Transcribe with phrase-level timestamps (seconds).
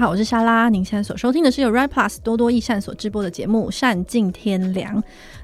[0.00, 0.70] 好，我是莎拉。
[0.70, 4.96] 您现在所收听的是由 ri Plus 多多益善所直播的节目《善尽天良》。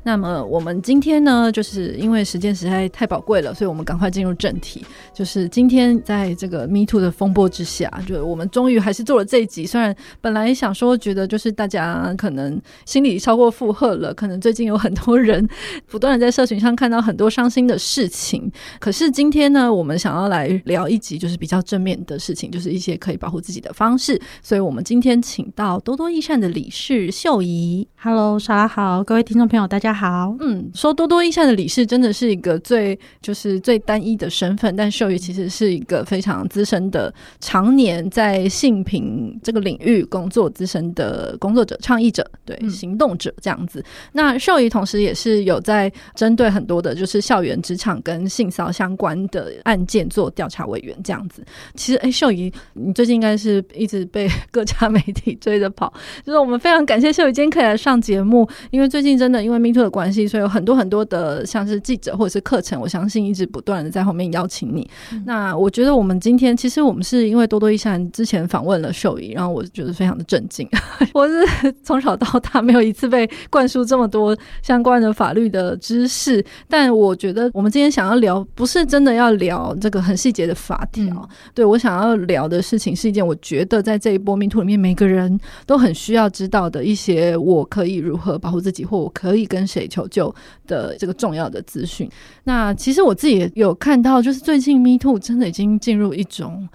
[0.02, 4.82] 那么我们今天呢，就是因为时间实在太宝贵了，所以我们赶快进入正题。
[5.12, 9.66] 就是今天在这个 Me Too 的风波之下，就我们终于还是做了这一集。
[9.66, 15.46] 虽然本来想说，觉得就是大家可能心里超过负荷了，可能最近有很多人
[15.86, 18.50] 不断的在社群上看到很多伤心的事情。
[18.80, 24.18] 可是今天呢，我们想要来聊一集，就是比较正面的事情，就是一些可以保护自己的方式。
[24.46, 27.84] 所以我们今天请到多多益善的理事秀仪。
[27.96, 30.36] Hello，莎拉好，各位听众朋友大家好。
[30.38, 43.80] 嗯，说多多益善的理事真的是一个最就是最单一的身份，但秀仪其实是一个非常资深的，常年在性平这个领域工作资深的工作者、倡议者，对，行动者这样子。
[43.80, 51.44] 嗯、那秀仪同时也是有在针对很多的，就是校园职场跟性骚相关的案件做调查委员这样子。
[51.74, 55.92] 其实，哎、欸，秀仪，你最近应该是一直被 各家媒体追着跑，
[56.24, 64.88] 就是我们非常感谢秀仪今天可以来上节目，因为最近真的因为 Me Too 的关系，所以有很多很多的像是记者或者是课程，我相信一直不断的在后面邀请你。
[65.12, 70.68] 嗯、那我觉得我们今天其实我们是因为多多益善之前访问了秀仪，然后我觉得非常的震惊。
[71.12, 81.04] 我是从小到大没有一次被灌输这么多相关的法律的知识，但我觉得我们今天想要聊，不是真的要聊这个很细节的法条。
[81.06, 89.86] 嗯、对，我想要聊的事情是一件我觉得在这一波 Me Too 里面每个人都很需要知道的一些，我可以如何保护自己，或我可以跟谁。
[89.88, 90.34] 求救
[90.66, 92.10] 的这个重要的资讯。
[92.42, 96.68] 那其实我自己也有看到，就是最近 Me Too 真的已经进入一种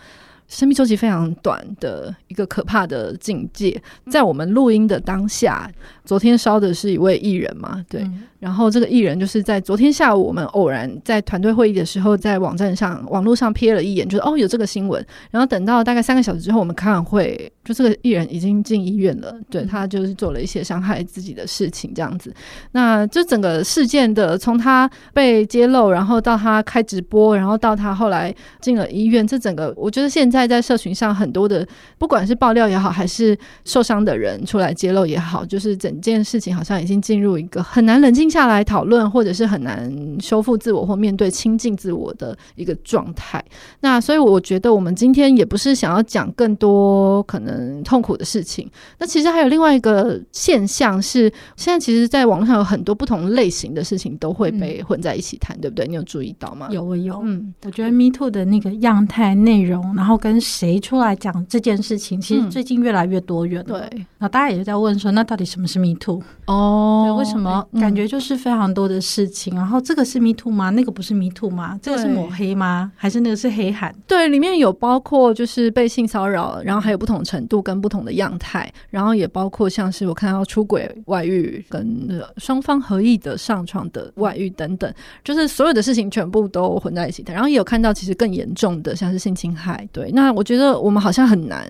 [0.48, 3.82] 生命周期非常短的一个可怕的境界。
[4.10, 5.70] 在我们录音的当下，
[6.12, 7.82] 昨天烧的是一位艺人嘛？
[7.88, 8.02] 对。
[8.02, 15.06] 嗯然后这个艺人就是在昨天下午，我们偶然在团队会议的时候，在网站上、网络上瞥了一眼，就是哦有这个新闻。
[15.30, 19.32] 然后等到大概三个小时之后，我们开完会，就这个艺人已经进医院了。
[19.48, 22.34] 对，他就是做了一些伤害自己的事情，这样子。
[22.72, 31.64] 那这整个事件的从他被揭露，然后到他开直播，然后到他后来进了医院，这整个我觉得现在在社群上很多的，
[32.00, 43.44] 不管是爆料也好，还是受伤的人出来揭露也好，就是整这件事情好像已经进入一个很难冷静下来讨论，或者是很难修复自我或面对亲近自我的一个状态。
[43.82, 48.70] 那所以我觉得我们今天也不是想要讲更多可能痛苦的事情。
[48.98, 55.86] 那其实还有另外一个现象是，现在其实在网络上有很多不同类型的事情都会被混在一起谈，对不对？
[55.86, 56.70] 你有注意到吗？
[56.72, 63.64] 有有，嗯，我觉得 Me Too 的那个样态、内容，然后跟谁出来讲这件事情，其实最近越来越多元。
[63.66, 66.22] 对，那大家也在问说，那到底什么是 Me Too？
[66.46, 68.62] 哦，对，为什么感觉就是非常。
[68.72, 70.70] 多的事情，然后这个是 Me Too 吗？
[70.70, 71.78] 那个不是 Me Too 吗？
[71.82, 72.92] 这个是抹黑吗？
[72.96, 73.94] 还是那个是黑函？
[74.08, 84.94] 对，里面有包括就是被性骚扰，然后还有不同程度跟不同的样态，然后也包括像是我看到出轨、外遇跟双方合意的上床的外遇等等，
[85.24, 87.34] 就是所有的事情全部都混在一起的。
[87.34, 89.88] 然后也有看到其实更严重的，像是性侵害。
[89.92, 91.66] 对，那我觉得我们好像很难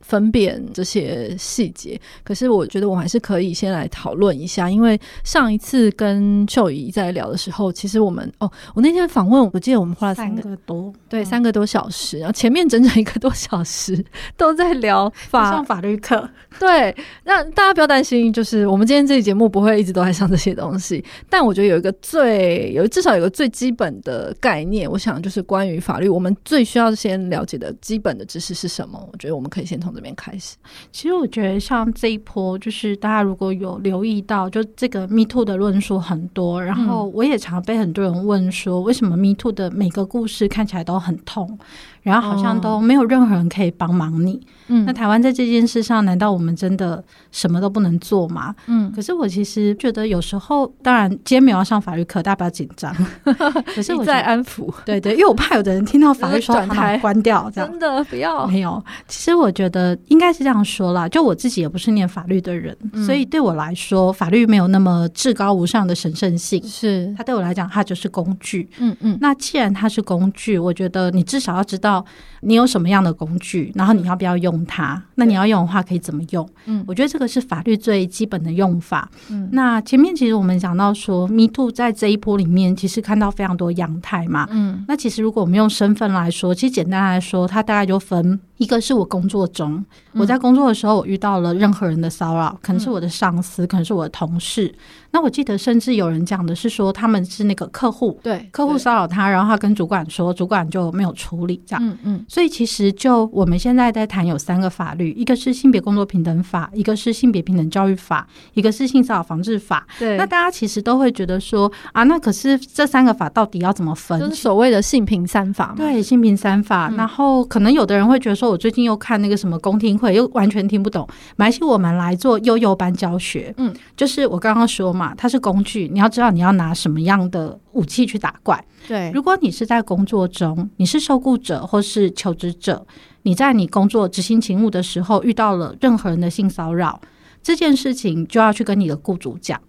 [0.00, 14.04] 分辨这些细节，可是我觉得我还是可以先来讨论一下，因为上一次跟秀仪在聊的时候，其实我们哦，我那天访问，我记得我们花了三个，三个多，对，嗯、三个多小时，然后前面整整一个多小时
[14.36, 16.28] 都在聊法上法律课。
[16.58, 16.94] 对，
[17.24, 29.08] 那大家不要担心，就是我们今天这期节目不会一直都在上这些东西，但我觉得有一个最有至少有个最基本的概念，我想就是关于法律，我们最需要先了解的基本的知识是什么？
[29.12, 30.56] 我觉得我们可以先从这边开始。
[30.92, 41.58] 其实我觉得像这一波，就是大家如果有留意到，就这个 Me Too 的论述很多，然后我也常被很多人问说，为什么 Me Too 的每个故事看起来都很痛？
[42.04, 44.40] 然后好像都没有任何人可以帮忙你。
[44.68, 48.54] 嗯，那台湾在这件事上，难道我们真的什么都不能做吗？
[48.66, 52.94] 嗯，可是我其实觉得有时候，当然今天没有要上法律课，大家不要紧张。
[53.74, 58.46] 可是我在安抚，对对，因为我怕有的人听到法律说转台关掉，这样真的不要。
[58.46, 61.08] 没有，其实我觉得应该是这样说啦。
[61.08, 66.62] 就我自己也不是念法律的人，嗯、所以对我来说，法律没有那么至高无上的神圣性。
[66.66, 68.68] 是，它对我来讲，它就是工具。
[68.78, 71.93] 嗯嗯，那既然它是工具，我觉得你至少要知道。
[72.40, 73.72] 你有什么样的工具？
[73.74, 75.02] 然后你要不要用它？
[75.16, 76.48] 那你要用的话，可以怎么用？
[76.66, 79.10] 嗯，我觉得这个是法律最基本的用法。
[79.30, 84.46] 嗯，那前面其实我们讲到说，Me Too 在这一波里面，其实看到非常多样态嘛。
[84.50, 94.72] 嗯，那其实如果我们用身份来说，其实简单来说，它大概就分一个是我工作中，我在工作的时候，我遇到了任何人的骚扰，可能是我的上司，可能是我的同事。
[95.10, 101.84] 那我记得，甚至有人讲的是说，他们是那个客户，对客户骚扰他，然后他跟主管说，主管就没有处理，这样。
[101.86, 102.24] 嗯嗯。
[102.28, 109.86] 所以其实就我们现在在谈有三个法律，一个是性别工作平等法，一个是性别平等教育法，一个是性骚扰防治法。
[110.00, 110.16] 对。
[110.16, 114.18] 那大家其实都会觉得说啊，那可是这三个法到底要怎么分？
[114.18, 115.74] 就是所谓的性平三法嘛。
[115.76, 116.90] 对，性平三法。
[116.96, 121.06] 然后可能有的人会觉得说，我最近又看那个什么公听会，又完全听不懂。
[121.36, 123.52] 没关系，我们来做悠悠班教学。
[123.56, 128.64] 嗯，就是我刚刚说嘛，它是工具，你要知道你要拿什么样的武器去打怪。
[128.86, 132.86] 对，如果你是在工作中，你是受雇者或是求职者，
[133.22, 137.00] 你在你工作执行勤务的时候遇到了任何人的性骚扰，
[137.42, 139.60] 这件事情就要去跟你的雇主讲。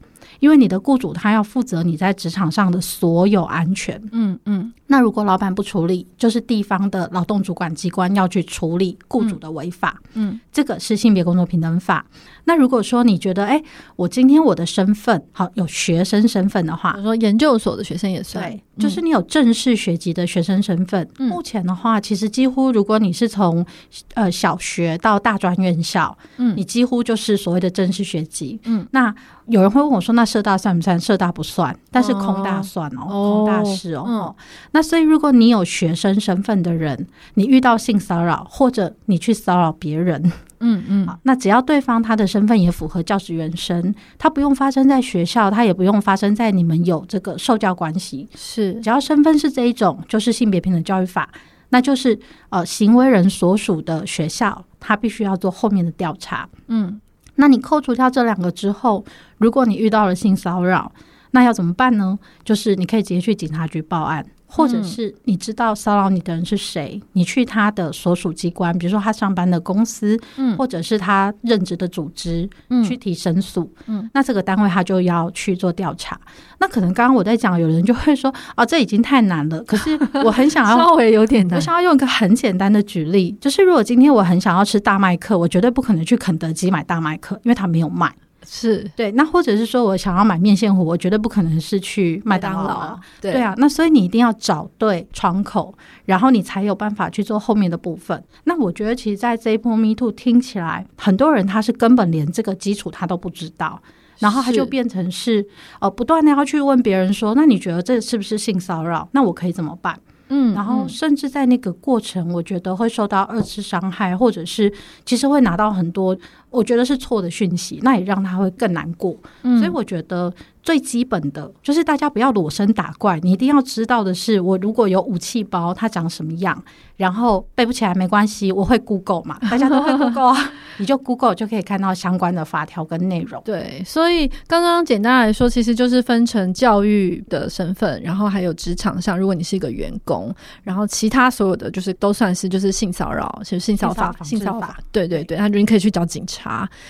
[0.42, 4.74] 因为你的雇主他要负责你在职场上的所有安全，嗯嗯。
[4.88, 12.06] 那如果老板不处理，就是地方的劳动主管机关要去处理雇主的违法，嗯，嗯，这个是性别工作平等法。
[12.44, 13.62] 那如果说你觉得，哎，
[13.96, 21.08] 我今天我的身份好有学生身份的话，比如说研究所的学生也算，对，就是你有正式学籍的学生身份。
[21.18, 23.66] 嗯，目前的话，其实几乎如果你是从
[24.14, 28.60] 呃小学到大专院校，嗯，你几乎就是所谓的正式学籍。
[28.66, 29.14] 嗯，那
[29.48, 31.00] 有人会问我说，那社大算不算？
[31.00, 34.06] 社大不算，但是空大算哦，哦空大是哦。
[34.08, 34.36] 嗯，
[34.76, 40.22] 那所以如果你有学生身份的人，你遇到性骚扰或者你去骚扰别人。
[40.60, 51.30] 嗯嗯，好，那只要对方他的身份也符合教职员生，他不用发生在学校，他也不用发生在你们有这个受教关系，是只要身份是这一种，就是性别平等教育法，
[51.70, 52.20] 那就是
[52.50, 56.50] 呃行为人所属的学校，他必须要做后面的调查。
[56.68, 57.00] 嗯，
[57.36, 59.06] 那你扣除掉这两个之后，
[59.38, 60.92] 如果你遇到了性骚扰，
[61.32, 62.20] 那要怎么办呢？
[62.44, 64.26] 就是你可以直接去警察局报案。
[64.56, 76.20] 或者是你知道骚扰你的人是谁，你去他的所属机关，比如说他上班的公司，嗯，或者是他任职的组织，嗯，去提申诉，嗯，那这个单位他就要去做调查。
[76.60, 79.62] 那可能刚刚我在讲，有人就会说，哦， 这已经太难了。
[79.64, 88.14] 可是我很想要 稍微有点难，我想要用一个很简单的举例，就是如果今天我很想要吃大麦克，我绝对不可能去肯德基买大麦克，因为他没有卖。
[88.48, 93.00] 是对，那或者是说我想要买面线糊，我绝对不可能是去麦当劳啊。
[93.20, 95.74] 对，对啊，那所以你一定要找对窗口，
[96.06, 98.24] 然后你才有办法去做后面的部分。
[98.46, 103.82] 那我觉得，其实，在这一波 Me Too 听起来，很多人他是根本连这个基础他都不知道，
[104.20, 105.48] 然后他就变成是，是
[105.80, 109.08] 呃不断的要去问别人说，那你觉得这是不是性骚扰？
[109.12, 110.00] 那我可以怎么办？
[110.30, 114.74] 嗯，然后甚至在那个过程，我觉得会受到二次伤害，或者是
[115.06, 116.18] 其实会拿到很多
[116.56, 119.16] 我觉得是错的讯息，那也让他会更难过。
[119.44, 120.34] 嗯，所以我觉得。
[120.66, 126.60] 最基本的就是大家不要裸身打怪，你一定要知道的是，我如果有武器包，它长什么样，
[126.98, 133.40] 然后背不起来没关系，我会 Google 嘛，大家都会 Google 啊， 你就 Google 就可以看到相关的法条跟内容。
[133.46, 146.45] 对，所以刚刚简单来说，其实就是分成教育的身份，然后还有职场上，如果你是一个员工，然后其他所有的就是都算是就是性骚扰，其实性骚扰法、性骚扰法，对对对，那就你可以去找警察。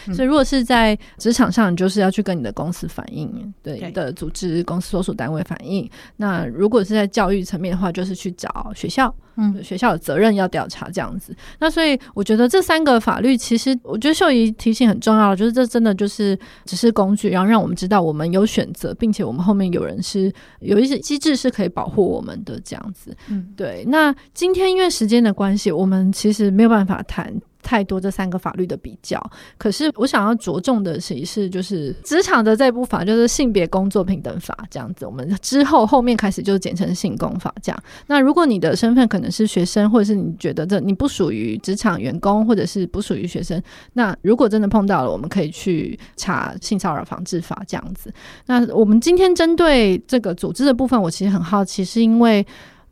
[0.07, 3.53] 嗯、所以如果是在职场上，你就是要去跟你的公司反映。
[3.61, 5.89] 对的组织公司所属单位反映。
[6.17, 11.35] 那如果是在教育层面的话，就是去找学校，嗯，学校有责任要调查这样子。
[11.59, 23.15] 那所以我觉得这三个法律，其实我觉得秀仪提醒很重要，就是这真的就是只是工具，然后让我们知道我们有选择，并且我们后面有人是有一些机制是可以保护我们的这样子。
[23.29, 23.85] 嗯，对。
[23.87, 27.33] 那今天因为时间的关系，我们其实没有办法谈。
[27.65, 29.19] 太多这三个法律的比较，
[29.57, 35.03] 可是我想要着重的其实是就是职场的这部法，就是性别工作平等法这样子。
[35.07, 37.83] 我们之后后面开始就简称性工法这样。
[38.05, 43.59] 那如果你的身份可能是学生，或者是你觉得这你不属于职场员工，或者是不属于学生，
[43.93, 48.13] 那如果真的碰到了，我们可以去查性骚扰防治法这样子。
[48.45, 52.45] 那我们今天针对这个组织的部分，我其实很好奇，是因为。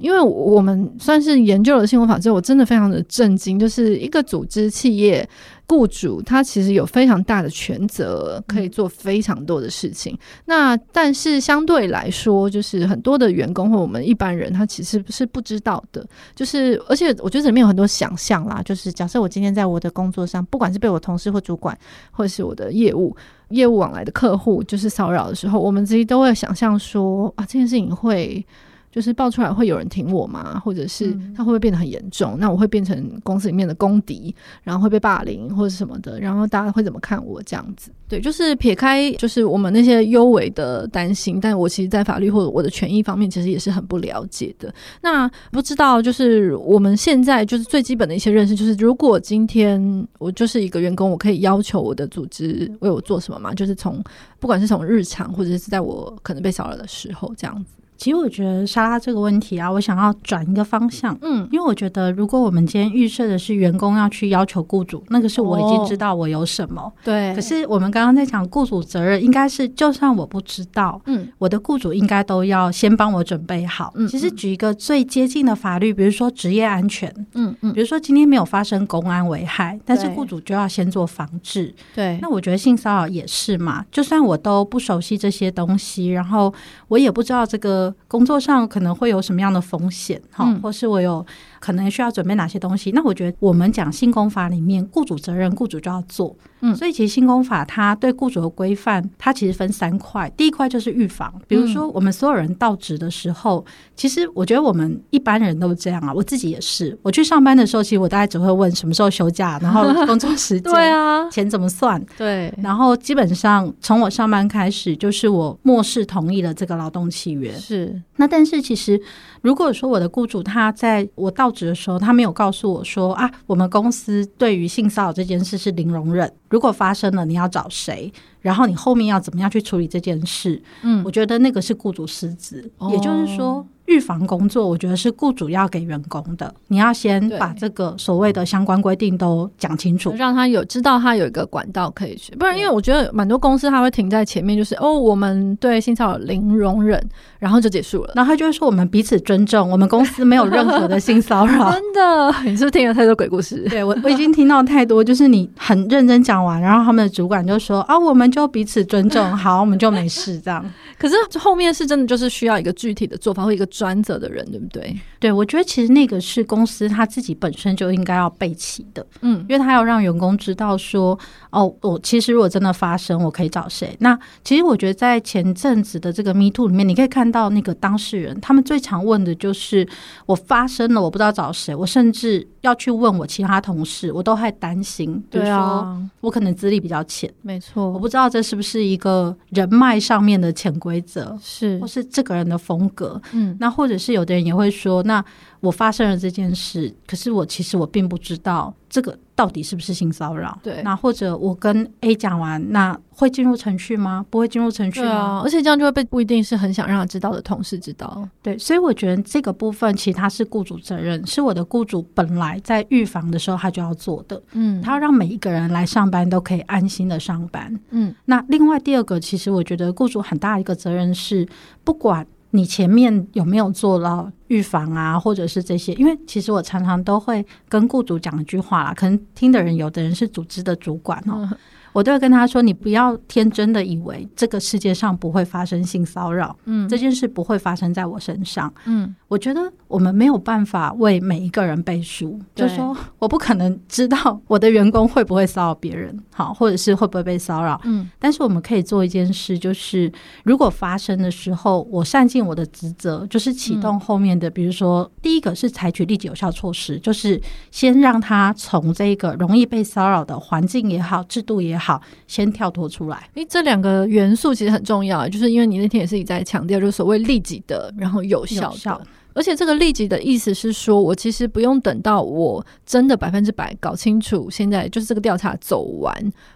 [0.03, 5.25] 因为我们算是研究了新闻法之后，我真的非常的震惊，就是一个组织、企业、
[5.65, 10.19] 雇主，他其实有非常大的权责，可以做非常多的事情。
[10.43, 16.05] 那但是相对来说，就是很多的员工或我们一般人，他其实是不知道的。
[16.35, 21.77] 就是而且我觉得里面有很多想象啦，就是假设我今天在我的工作上，不管是被我同事或主管，
[22.11, 23.15] 或者是我的业务
[23.51, 28.45] 业务往来的客户，就是骚扰的时候，我们自己都会想象说啊，这件事情会。
[28.93, 30.61] 就是爆出来会有人挺我吗？
[30.63, 32.37] 或者是他会不会变得很严重？
[32.39, 37.89] 那我会变成公司里面的公敌，然后会被霸凌或者什么的，然后大家会怎么看我这样子？
[38.07, 44.71] 对，就是撇开就是我们那些优为的担心，但我其实，在法律或者我的权益方面，其实也是很不了解的。
[45.01, 53.51] 那不知道就是我们现在就是最基本的一些认识，就是如果今天我就是一个员工，我可以要求我的组织为我做什么吗？
[53.55, 54.03] 就是从
[54.39, 57.73] 不管是从日常，或者是在我可能被骚扰的时候，这样子。
[57.97, 67.33] 其实我觉得莎拉这个问题啊，我想要转一个方向，嗯，因为我觉得如果我们今天预设的是员工要去要求雇主，那个是我已经知道我有什么，哦、对。
[67.33, 73.93] 可是我们刚刚在讲雇主责任，应该是就算我不知道，嗯，我的雇主应该都要先帮我准备好。
[73.95, 82.17] 嗯，其实举一个最接近的法律，比如说职业安全，嗯嗯，比如说今天没有发生公安危害，但是雇主就要先做防治，对。
[82.21, 86.53] 那我觉得性骚扰也是嘛，就算我都不熟悉这些东西，然后
[86.89, 87.82] 我也不知道这个。
[88.07, 90.21] 工作上可能会有什么样的风险？
[90.31, 91.25] 哈、嗯，或是我有
[91.59, 92.91] 可能需要准备哪些东西？
[92.91, 96.35] 那我觉得我们讲性工法里面，雇主责任，雇主就要做。
[96.61, 100.29] 嗯，所以其实性工法它对雇主的规范，它其实分三块。
[100.37, 106.97] 第一块就是预防，比如说我们所有人到职的时候，嗯、其实我觉得我们一般人都这样啊，我自己也是。
[107.01, 112.01] 我去上班的时候，其实我大概只会问什么时候休假，然后工作时间， 对啊，钱怎么算？
[112.17, 117.51] 对，然后基本上从我上班开始，就是我漠视同意了这个劳动契约。
[117.53, 117.72] 是，
[118.17, 119.01] 那但是其实
[119.41, 126.31] 如果说我的雇主他在我到职的时候，他没有告诉我说啊，我们公司对于性骚扰这件事是零容忍。
[126.49, 128.11] 如果发生了，你要找谁？
[128.41, 130.61] 然后你后面要怎么样去处理这件事？
[130.83, 133.65] 嗯，我觉得那个是雇主失职，哦、也就是说。
[133.85, 136.53] 预防工作，我觉得是雇主要给员工的。
[136.67, 142.33] 你要先把这个所谓的相关规定都讲清楚，让他有知道他有一个管道可以去。
[142.35, 147.01] 不然，因为我觉得蛮多公司他会停在前面，就是哦，我们对性骚扰零容忍，
[147.39, 148.13] 然后就结束了。
[148.15, 151.71] 然后他就会说我们彼此尊重，我们公司没有任何的性骚扰。
[151.73, 153.67] 真的，你是不是听了太多鬼故事？
[153.69, 155.03] 对我，我已经听到太多。
[155.03, 160.63] 就是你很认真讲完，然后他们的主管就说啊，我们就彼此尊重，好，我们就没事这样。
[160.97, 164.95] 可是后面是真的就是需要一个具体的做法或一个专责的人，对不对？
[165.19, 171.17] 对，我觉得其实那个是公司他自己本身就应该要备齐的，嗯，因为他要让员工知道说，
[171.49, 173.97] 哦，我其实如果真的发生，我可以找谁。
[173.99, 179.87] 那其实我觉得在前阵子的这个 Me Too 里面，你可以看到那个当事人，他们最常问的就是
[180.27, 195.23] 我发生了，我不知道找谁，我甚至要去问我其他同事，我都还担心，对啊，我可能资历比较浅，没错，我不知道这是不是一个人脉上面的潜规则，是，或是这个人的风格，嗯，那或者是有的人也会说，那。
[195.63, 200.59] 我发生了这件事，可是我其实我并不知道这个到底是不是性骚扰。
[200.61, 204.25] 对，那或者我跟 A 讲完，那会进入程序吗？
[204.29, 205.09] 不会进入程序吗？
[205.09, 208.27] 啊，而且这样就会被不一定是很想让他知道的同事知道。
[208.41, 214.43] 对，所以我觉得这个部分其实他是雇主责任，是我的雇主本来在预防的时候他就要做的。
[214.51, 217.73] 嗯，他要让每一个人来上班都可以安心的上班。
[217.91, 221.47] 嗯，那另外第二个，其实我觉得雇主很大一个责任是
[221.85, 222.27] 不管。
[222.55, 225.91] 你前面有没有做到预防啊，或者是这些？
[225.93, 231.49] 因为其实我常常都会跟雇主讲一句话啦，可能听的人有的人是组织的主管哦。
[231.93, 250.11] 我都会跟他说：“你不要天真的以为这个世界上不会发生性骚扰，嗯，这件事不会发生在我身上，嗯，我觉得我们没有办法为每一个人背书，就是说我不可能知道我的员工会不会骚扰别人，好，或者是会不会被骚扰，嗯，但是我们可以做一件事，就是
[250.43, 263.29] 如果发生的时候，我善尽我的职责，就是启动后面的，比如说第一个是采取立即有效措施，就是先让他从这个容易被骚扰的环境也好，制度也好。”好，先跳脱出来。
[263.33, 268.73] 诶，这两个元素其实很重要，就是因为你那天也是一直在强调，就是所谓利己的，然后有效的。
[268.73, 269.01] 有效
[269.33, 276.13] 而且这个立即的意思是说，我其实不用等到我真的百分之百搞清楚，现在就是这个调查走完，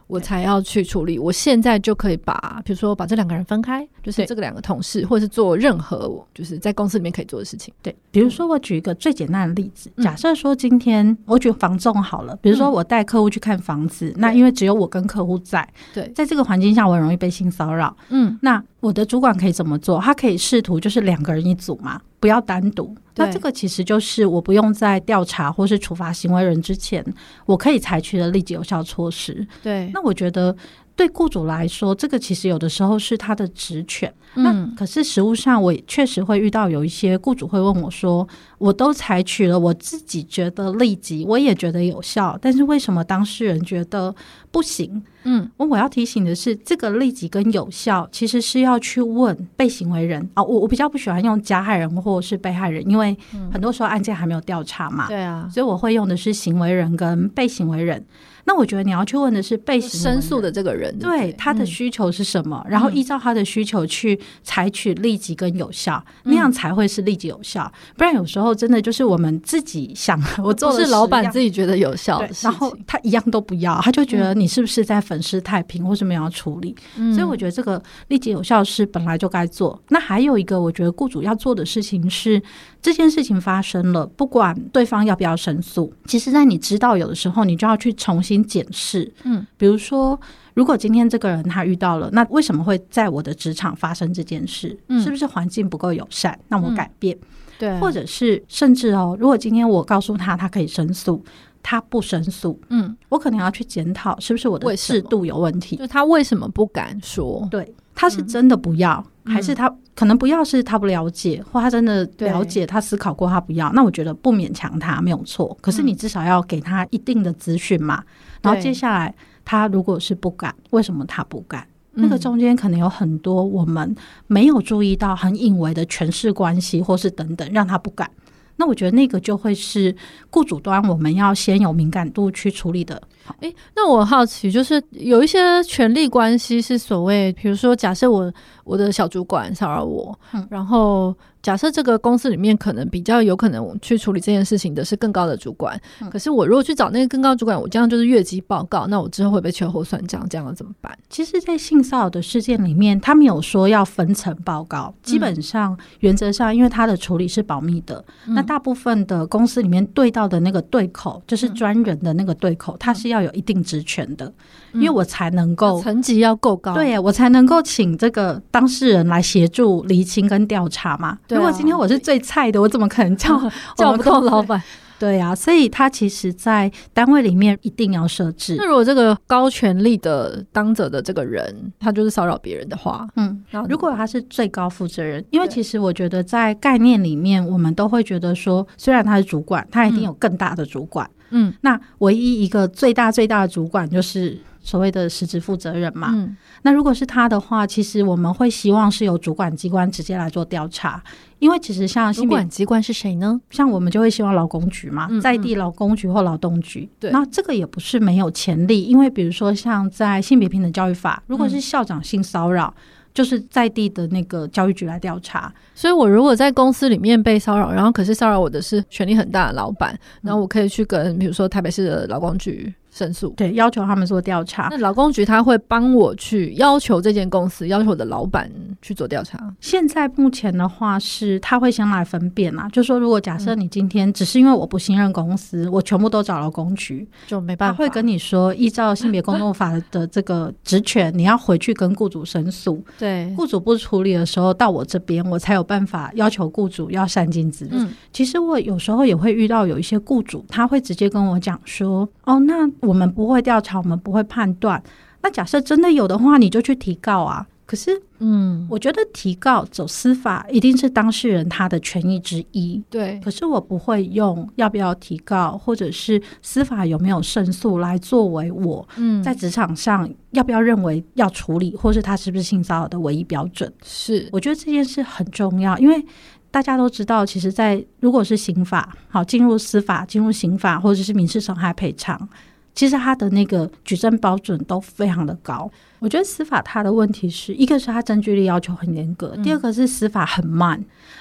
[0.07, 1.17] 我才要去处理。
[1.17, 7.73] 我现在就可以把，比如说把这两个人分开，就是这个两个同事，或者是做任何就是在公司里面可以做的事情。
[7.81, 17.95] 对，比如说我举一个最简单的例子，假设说今天我举房仲好了，比如说我带客户去看房子，那因为只有我跟客户在，对，在这个环境下我很容易被性骚扰。
[18.09, 19.99] 嗯，那我的主管可以怎么做？
[19.99, 22.01] 他可以试图就是两个人一组嘛。
[22.19, 27.05] 不要单独，那这个其实就是我不用在调查或是处罚行为人之前，
[27.45, 29.47] 我可以采取的立即有效措施。
[29.61, 30.55] 对，那我觉得
[30.97, 34.11] 对雇主来说，这个其实有的时候是他的职权。
[34.33, 38.27] 嗯、那可是实务上，我确实会遇到有一些雇主会问我说
[38.57, 44.13] ：“我都采取了，我自己觉得立即，我也觉得有效，但是为什么当事人觉得
[44.51, 50.43] 不行？”嗯，我我要提醒的是，这个立即跟有效其实是要去问被行为人啊。
[50.43, 53.15] 我我比较不喜欢用加害人或者是被害人，因为
[53.51, 55.07] 很多时候案件还没有调查嘛。
[55.07, 58.03] 对啊，所以我会用的是行为人跟被行为人。
[58.47, 67.69] 那我觉得你要去问的是被申诉的这个人，对，对他的需求是什么，嗯、然后依照他的需求去采取立即跟有效，嗯、那样才会是立即有效。
[67.97, 76.73] 不然有时候真的就是我们自己想， 我做的是老板自己觉得有效的，然后他一样都不要，他就觉得你是不是在粉饰太平，或是没有要处理。
[76.95, 79.77] 嗯、所以我觉得这个立即有效是本来就该做。
[79.89, 82.41] 那还有一个，我觉得雇主要做的事情是，
[82.81, 88.36] 这件事情发生了，不管对方要不要申诉，其实在你知道有的时候，你就要去重新。
[88.43, 90.19] 检视，嗯，比如说，
[90.53, 94.77] 如果今天这个人他遇到了，那为什么会在我的职场发生这件事？
[94.87, 96.37] 嗯，是不是环境不够友善？
[96.47, 97.27] 那我改变，嗯、
[97.59, 101.23] 对，或者是甚至哦，如果今天我告诉他他可以申诉，
[101.61, 105.75] 他不申诉，嗯，我可能要去检讨是不是我的制度有问题？
[105.75, 107.47] 就他为什么不敢说？
[107.51, 113.71] 对，他是真的不要，嗯、还是他可能不要是他不了解，或他真的了解，他思考过他不要？
[113.73, 118.03] 那我觉得不勉强他没有错，可是你至少要给他一定的资讯嘛。
[118.41, 121.67] 然后接下来，他如果是不敢，为什么他不敢？
[121.95, 123.95] 嗯、那个中间可能有很多我们
[124.27, 128.09] 没有注意到、很隐微的权势关系，或是等等，让他不敢。
[128.57, 129.95] 那我觉得那个就会是
[130.29, 133.01] 雇主端我们要先有敏感度去处理的。
[133.39, 138.33] 诶，那我好奇，就是有一些权力关系是所谓，比如说，假设我
[138.63, 141.15] 我的小主管骚扰我，嗯、然后。
[141.47, 150.91] 假设这个公司里面可能比较有可能去处理这件事情的是更高的主管，嗯、可是我如果去找那个更高主管，我这样就是越级报告，那我之后会被秋后算账，这样怎么办？
[151.09, 164.25] 其实，在性骚扰的事件里面，他们有说要分层报告，基本上、嗯、原则上，因为他的处理是保密的，嗯、那大部分的公司里面对到的那个对口，就是专人的那个对口，他、嗯、是要有一定职权的，
[164.73, 171.17] 嗯、因为我才能够层级要够高，对，我才能够请这个当事人来协助厘清跟调查嘛。
[171.25, 173.39] 对如果今天我是最菜的，我怎么可能叫
[173.77, 174.61] 叫不动老板？
[174.99, 178.55] 对呀、啊，所以他其实，在单位里面一定要设置。
[178.57, 194.35] 那如果这个高权力的当者的这个人，他就是骚扰别人的话，嗯，然后如果他是最高负责人，因为其实我觉得在概念里面，我们都会觉得说，虽然他是主管，他一定有更大的主管，嗯，那唯一一个最大最大的主管就是。
[194.67, 201.01] 所谓的实质负责人嘛，嗯、那如果是他的话，其实我们会希望是由主管机关直接来做调查，
[201.39, 203.39] 因为其实像主管机关是谁呢？
[203.49, 206.89] 像我们就会希望劳工局嘛，嗯嗯在地劳工局或劳动局。
[206.99, 212.81] 对，那这个也不是没有潜力，因为比如说像在性别平等教育法，如果是校长性骚扰，嗯、
[213.13, 215.49] 就是在地的那个教育局来调查。
[215.73, 222.73] 所以我如果在公司里面被骚扰，然后可是骚扰我的是权力很大的老板，然后我可以去跟比如说台北市的劳工局。
[222.89, 224.69] 申诉，对，要求他们做调查。
[224.71, 228.49] 那劳工局他会帮我去要求这间公司，要求我的老板
[228.81, 229.37] 去做调查。
[229.59, 237.73] 现在目前的话是，他会先来分辨嘛，就说如果假设你今天只是因为我不信任公司，嗯、我全部都找劳工局，就没办法。
[237.73, 242.83] 他会跟你说，依照性别工作法的这个职权，你要回去跟雇主申诉。
[242.97, 247.83] 对，雇主不处理的时候，到我这边，我才有办法要求雇主要善尽责任。
[247.83, 252.67] 嗯，其实我有时候也会遇到有一些雇主，他会直接跟我讲说，哦，那。
[252.81, 254.81] 我们不会调查，我们不会判断。
[255.21, 257.45] 那假设真的有的话，你就去提告啊。
[257.65, 262.81] 可是，嗯，我觉得提告走司法一定是当事人他的权益之一。
[262.89, 263.19] 对。
[263.21, 273.69] 可是我不会用要不要提告，或者是司法有没有胜诉来作为我嗯在职场上要不要认为要处理，或是他是不是性骚扰的唯一标准。
[273.83, 276.05] 是，我觉得这件事很重要，因为
[276.49, 282.29] 大家都知道，其实，在如果是刑法好进入司法、进入刑法，或者是民事损害赔偿。
[282.77, 290.79] 其实他的那个举证标准都非常的高，我觉得司法它的问题是一个是它证据力要求很严格，嗯、第二个是司法很慢。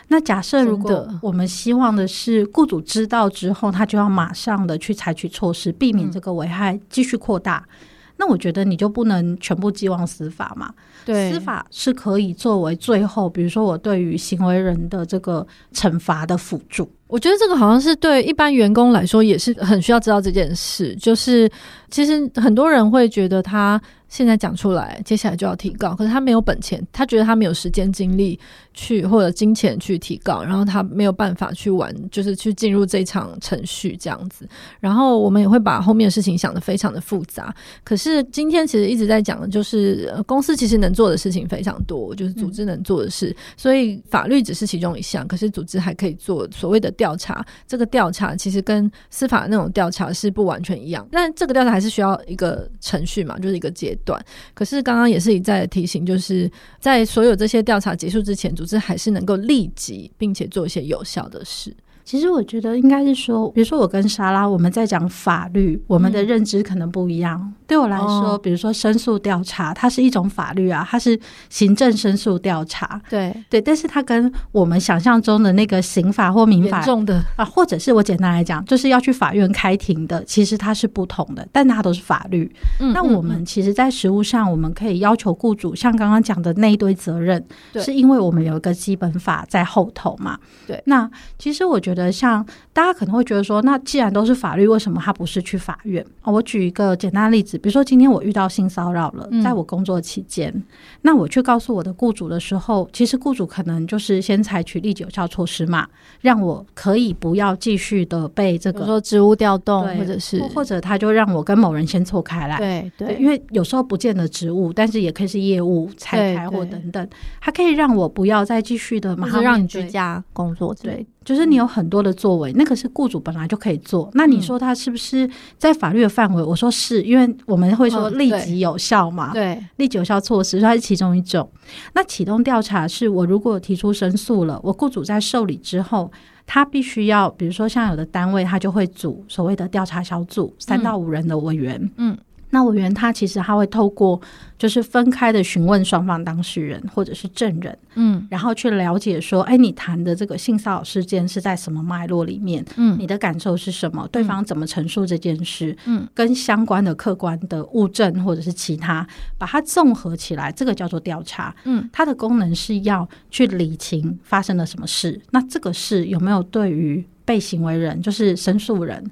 [0.09, 7.87] 那假设如果我们希望的是雇主知道之后，他就要马上的去采取措施，避免这个危害继续扩大，嗯、
[8.19, 10.75] 那我觉得你就不能全部寄望司法嘛。
[11.07, 16.87] 对，司法是可以作为最后，比如说我对于行为人的这个惩罚的辅助。
[17.09, 21.51] 我觉得这个好像是对一般员工来说也是很需要知道这件事，就是
[21.91, 23.81] 其实很多人会觉得他。
[24.09, 28.39] 现在讲出来，接下来就要提高，可是他没有本钱，他觉得他没有时间精力
[28.73, 34.49] 去或者金钱去提高，然后他没有办法去玩，就是去进入这场程序这样子。
[34.79, 37.53] 然后我们也会把后面的事情想得非常的复杂。
[37.83, 43.37] 可是今天其实一直在讲的就是，公司其实能做的事情非常多，就是组织能做的事。
[43.57, 47.45] 所以法律只是其中一项，可是组织还可以做所谓的调查。
[47.67, 53.95] 这个调查其实跟司法那种调查是不完全一样，但这个调查还是需要一个程序嘛，就是一个阶。
[54.05, 61.75] 段，可是刚刚也是一再提醒，就是在所有这些调查结束之前，组织还是能够立即并且做一些有效的事。
[62.07, 67.37] 其实我觉得应该是说，比如说我跟莎拉，我们在讲法律，我们的认知可能不一样。
[67.43, 71.19] 嗯、对我来说，哦、比如说申诉调查，它是一种法律啊，它是
[71.51, 73.03] 行政申诉调查。
[73.11, 82.49] 对对，但是它跟我们想象中的那个刑法或民法重的啊，或者是我简单来讲，就是要去法院开庭的，其实它是不同的，但它都是法律。
[82.79, 90.39] 嗯、那我们其实，在实务上，我们可以要求雇主，像刚刚讲的那一堆责任，对是因为我们有一个基本法在后头嘛。
[90.69, 91.96] 对，那其实我觉得。
[92.13, 96.05] 像大家可能会觉得说，那既然都是法律，为什么他不是去法院？
[96.23, 100.63] 我举一个简单的例子，比如说今天我遇到性骚扰了，在我工作期间，嗯、
[101.03, 105.87] 那我去告诉我的雇主的时候，其实雇主可能就是先采取立即有效措施嘛，
[106.21, 117.09] 让我可以不要继续的被这个说职务调动，或者是或者他就让我跟某人先错开来，对对，对，因为有时候不见得职务，但是也可以是业务拆开或等等，
[117.41, 121.07] 他可以让我不要再继续的马上让你居家工作，对。
[121.27, 124.09] 就是你有很多的作为，那个是雇主本来就可以做。
[124.15, 126.41] 那你说他是不是在法律的范围？
[126.41, 131.51] 我说是，因为我们会说立即有效嘛，对，立即有效措施，它是其中一种。
[131.95, 136.09] 那启动调查是我如果提出申诉了，我雇主在受理之后，
[136.47, 142.17] 他必须要，比如说像有的单位，他就会组所谓的调查小组，三到五人的委员，嗯。
[142.57, 144.19] 那委员他其实他会透过
[144.57, 152.65] 就是分开的询问双方当事人或者是证人，嗯，然后去了解说，哎，你谈的这个性骚扰事件是在什么脉络里面？
[152.77, 154.09] 嗯，你的感受是什么？
[154.11, 155.77] 对方怎么陈述这件事？
[155.85, 161.55] 嗯，跟相关的客观的物证或者是其他，把它综合起来，这个叫做调查。
[161.65, 169.05] 嗯，它的功能是要去理清发生了什么事，那这个事有没有对于被行为人，就是申诉人？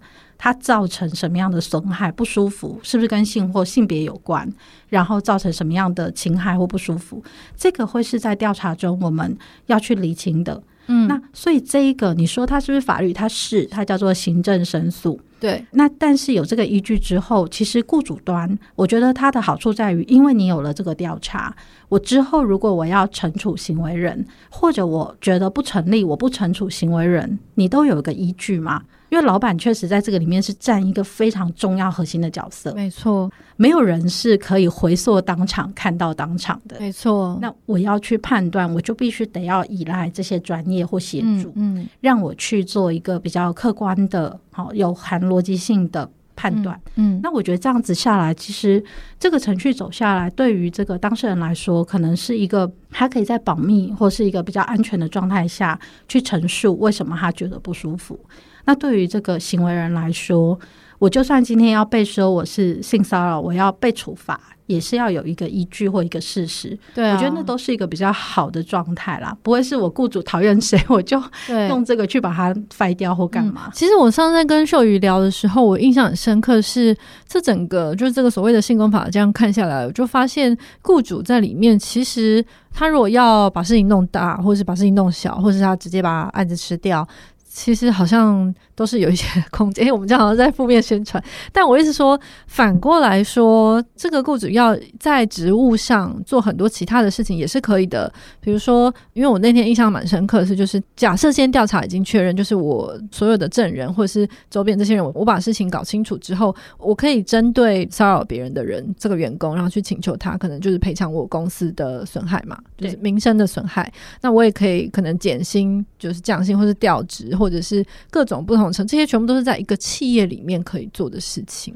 [0.44, 2.78] 它造成什么样的损害不舒服？
[2.82, 4.46] 是不是跟性或性别有关？
[4.90, 7.24] 然后造成什么样的侵害或不舒服？
[7.56, 9.34] 这个会是在调查中我们
[9.68, 10.62] 要去厘清的。
[10.88, 13.10] 嗯，那所以这一个你说它是不是法律？
[13.10, 15.18] 它是，它叫做行政申诉。
[15.40, 21.56] 对，那但是有这个依据之后，其实雇主端，我觉得它的好处在于，因为你有了这个调查，
[21.88, 28.82] 我之后如果我要惩处行为人，或者我觉得不成立，我不惩处行为人，你都有一个依据嘛。
[29.14, 37.38] 因为老板确实在这个里面是占一个非常重要核心的角色，没错，没有人是可以回溯当场看到当场的，没错。
[37.40, 47.14] 那我要去判断，我就必须得要依赖这些专业或协助，嗯，嗯，让我去做一个比较客观的、好有含逻辑性的判断，嗯。
[47.14, 48.82] 嗯，那我觉得这样子下来，其实
[49.20, 58.18] 这个程序走下来，对于这个当事人来说，可能是一个他可以在保密或是一个比较安全的状态下去陈述为什么他觉得不舒服。
[58.64, 60.58] 那对于这个行为人来说，
[60.98, 66.78] 我就算今天要被说我是性骚扰，我要被处罚，也是要有一个依据或一个事实。
[66.94, 71.22] 对啊，我觉得那都是一个比较好的状态啦，不会是我雇主讨厌谁，我就
[71.68, 73.62] 用这个去把它废掉或干嘛。
[73.66, 76.96] 嗯，其实我上次在跟秀瑜聊的时候，我印象很深刻是，
[77.28, 87.06] 这整个就是这个所谓的性工法这样看下来，我就发现雇主在里面，其实他如果要把事情弄大，或是把事情弄小，或是他直接把案子吃掉。
[87.54, 91.22] 其实好像都是有一些 空间，因为我们这样好像在负面宣传。
[91.52, 98.10] 但我意思说，反过来说，这个雇主要在职务上做很多其他的事情也是可以的。
[98.40, 113.92] 比如说，因为我那天印象蛮深刻的是，就是假设先调查已经确认，就是我所有的证人或者是周边这些人，我把事情搞清楚之后，我可以针对骚扰别人的人这个员工，然后去请求他可能就是赔偿我公司的损害嘛，就是名声的损害。
[114.22, 117.24] 那我也可以可能减薪，就是降薪或是调职。
[117.34, 121.74] 或者是各种不同这些全部都是在一个企业里面可以做的事情。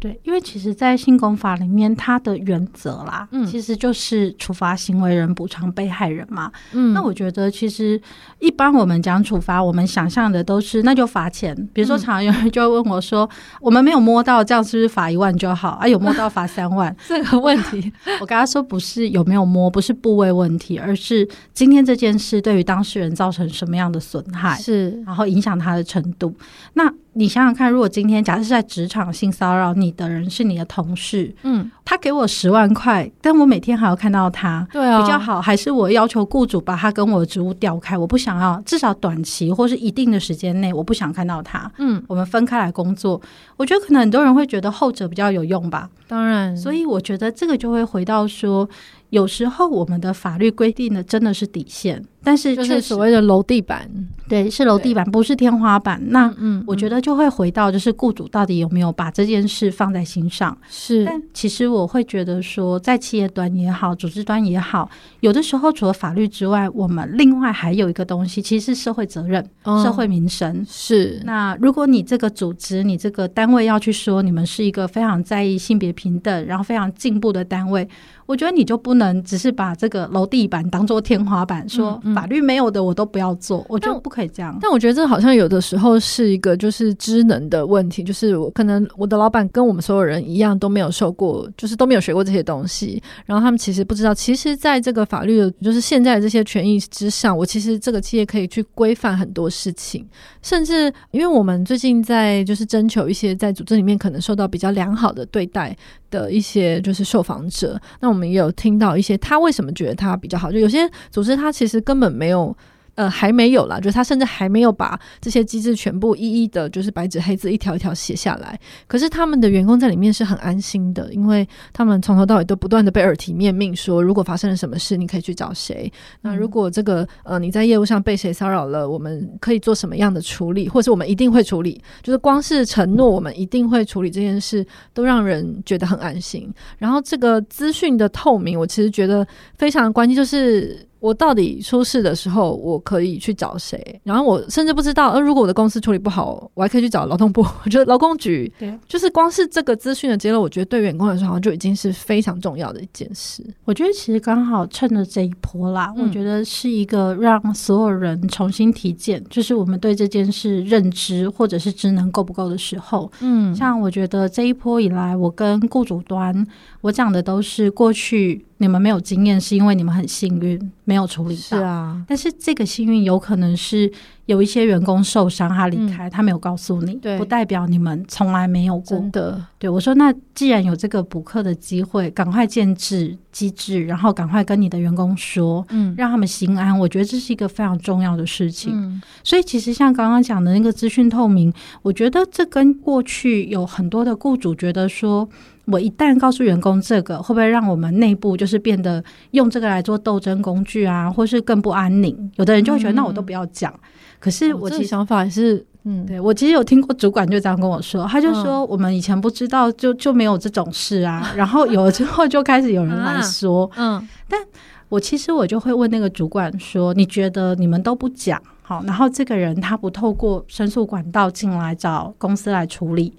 [0.00, 6.50] 对，因为其实，在性工法里面，它的原则啦，嗯，其实就是处罚行为人，补偿被害人嘛。
[6.72, 8.00] 嗯，那我觉得，其实
[8.38, 11.54] 一般我们讲处罚，我们想象的都是那就罚钱。
[11.74, 15.72] 比如说，常常有人就会问我说：“嗯、我们没有摸到，这样是不是罚一万就好？
[15.72, 16.96] 啊，有摸到罚三万？
[17.06, 26.34] ”这个问题，我跟他说，不是有没有摸，不是部位问题，而是今天这件事对于当事人造成什么样的损害，是，然后影响他的程度。
[26.72, 37.98] 那你想想看，如果今天假设是在职场性骚扰你的人是你的同事，嗯，他给我十万块，但我每天还要看到他，对啊，比较好，还是我要求雇主把他跟我的职务调开？
[37.98, 41.70] 我不想要，至少短期或是一定的时间内，我不想看到他。
[41.78, 43.20] 嗯，我们分开来工作，
[43.56, 45.90] 我觉得可能很多人会觉得后者比较有用吧。
[46.06, 48.68] 当然，所以我觉得这个就会回到说。
[49.10, 53.90] 有时候我们的法律规定的真的是底线，但是就是所谓的楼地板，
[54.28, 56.00] 对，是楼地板，不是天花板。
[56.10, 60.56] 那嗯，我觉得就会回到就是雇主到底有没有把这件事放在心上？
[60.68, 64.88] 是，但其实我会觉得说，在企业端也好，组织端也好，
[65.20, 70.64] 有的时候除了法律之外，我们另外还有一个东西，其实是社会责任、哦、社会民生。
[70.68, 77.88] 是，那如果你这个组织、你这个单位要去说你们是一个非常在意性别平等，然后非常进步的单位。
[78.30, 83.66] 我觉得你就不能只是把这个楼地板当做天花板，说法律没有的我都不要做。
[83.68, 84.56] 我觉得不可以这样。
[84.60, 100.06] 但我觉得这好像有的时候是一个就是知能的问题，就是我可能我的老板跟我们所有人一样都没有受过，就是都没有学过这些东西，然后他们其实不知道，其实在这个法律的，就是现在的这些权益之上，我其实这个企业可以去规范很多事情，
[100.40, 105.76] 甚至因为我们最近在就是征求一些在组织里面可能受到比较良好的对待
[106.10, 112.56] 的一些就是受访者，那我们也有听到一些他为什么觉得他比较好，就有些组织他其实根本没有。
[113.00, 118.60] 呃，还没有啦，就是他甚至还没有把这些机制全部一一的，就是白纸黑字一条一条写下来。
[118.86, 125.90] 可是他们的员工在里面是很安心的，因为他们从头到尾都不断的被耳提面命说，如果发生了什么事，你可以去找谁。
[126.20, 131.80] 那如果这个呃你在业务上被谁骚扰了，我们可以做什么样的处理，或是我们一定会处理。
[132.02, 136.52] 就是光是承诺我们一定会处理这件事，都让人觉得很安心。
[136.76, 140.89] 然后这个资讯的透明，我其实觉得非常关键，就是。
[141.00, 144.00] 我到底出事的时候，我可以去找谁？
[144.04, 148.52] 然后我甚至不知道，呃，如果我的公司处理不好，我还可以去找劳动部， 我觉得劳工局。
[148.58, 153.42] 对，就是光是这个资讯的揭露，我觉得对员工来说，好像就已经是非常重要的一件事。
[153.64, 163.10] 我觉得其实刚好趁着这一波啦，嗯、我觉得是一个让所有人重新体检，就是我们对这件事认知或者是职能够不够的时候。
[163.20, 166.46] 嗯，像我觉得这一波以来，我跟雇主端，
[166.82, 168.44] 我讲的都是过去。
[168.60, 171.40] 你们没有经验，是因为你们很幸运没有处理到。
[171.40, 173.90] 是啊，但是这个幸运有可能是
[174.26, 178.98] 有一些员工受伤，他离开，嗯、他没有告诉你，不代表你们从来没有过。
[178.98, 186.78] 真的，对我说，那既然有这个补课的机会，赶快建制机制，然后赶快跟你的员工说，嗯，让他们心安。
[186.78, 188.72] 我觉得这是一个非常重要的事情。
[188.74, 195.26] 嗯、所以其实像刚刚讲的那个资讯透明，我觉得这跟过去有很多的雇主觉得说。
[195.70, 202.30] 我一旦告诉员工这个，会不会让我们内部就是变得用这个来做斗争工具啊，或是更不安宁？
[202.36, 203.72] 有的人就会觉得，那我都不要讲。
[203.72, 203.80] 嗯、
[204.18, 211.32] 可是我其实、哦这个、想法是，嗯，对我其实有听过主管就这样跟我说，他就说我们以前不知道就，就就没有这种事啊。
[211.36, 214.40] 然后有了之后，就开始有人来说， 嗯，嗯但
[214.88, 223.14] 我其实我就会问那个主管说，你觉得你们都不讲好，然后这个人他不透过申诉管道进来找公司来处理。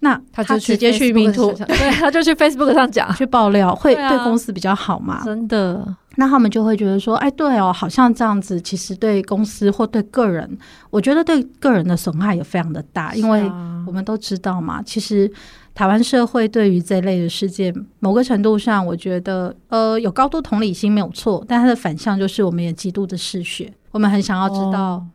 [0.00, 5.22] 那他就直接去 MeToo， 对，他就去 Facebook 上讲，去爆料，会对公司比较好嘛？
[5.24, 10.58] 真的，那他们就会觉得说，哎，对哦，好像这样子，其实对公司或对个人，
[10.90, 13.50] 我觉得对个人的损害也非常的大，因为
[13.86, 15.30] 我们都知道嘛，其实
[15.74, 24.78] 台湾社会对于这类的事件，某个程度上，我觉得呃有高度同理心没有错，但它的反向就是我们也极度的嗜血，我们很想要知道。
[24.80, 25.06] 哦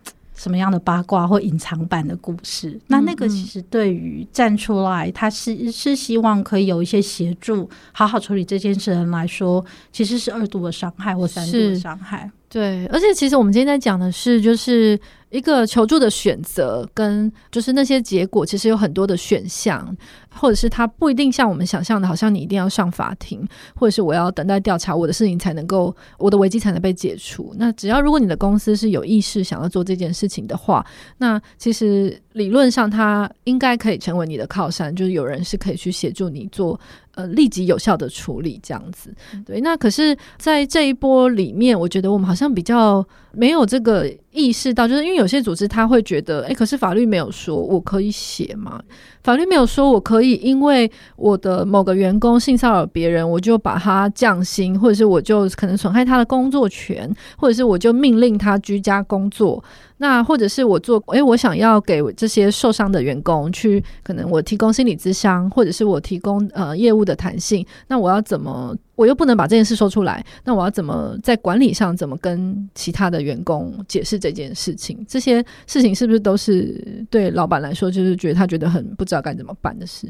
[0.41, 2.69] 什么样的八卦或隐藏版的故事？
[2.71, 12.31] 嗯、那那个其实对于站出来，他是是希望可以有一些协助，好好处理这件事的人来说，其实是二度的伤害或三度的伤害。
[12.49, 14.99] 对，而且其实我们今天在讲的是，就是。
[15.31, 19.95] 一个求助的选择，跟就是那些结果，其实有很多的选项，
[20.29, 27.53] 或者是他不一定像我们想象的，好像你一定要上法庭，或者是我要等待调查我的事情才能够，我的危机才能被解除。
[27.57, 30.85] 那只要如果你的公司是有意识想要做这件事情的话，
[31.17, 36.77] 那其实理论上他应该可以成为你的靠山，就是有人是可以去协助你做
[37.15, 39.13] 呃立即有效的处理这样子。
[39.45, 45.21] 对，那可是，在这一波里面，我觉得我们好像比较没有这个意识到，就是因为。
[45.21, 48.81] 有些组织他会觉得，哎、可是法律没有说我可以写嘛？
[49.23, 59.63] 法律没有说我可以，因为我的某个员工性骚扰别人，我就把他降薪，或者是我就可能损害他的工作权，或者是我就命令他居家工作。
[60.01, 67.63] 那或者是我做，诶、欸，我想要给这些受伤的员工去，可能我提供心理咨商，或者是我提供呃业务的弹性。
[67.87, 68.75] 那我要怎么？
[68.95, 70.25] 我又不能把这件事说出来。
[70.43, 75.05] 那我要怎么在管理上怎么跟其他的员工解释这件事情？
[75.07, 80.07] 这些事情是不是都是对老板来说，就是觉得他觉得很不知道该怎么办的事？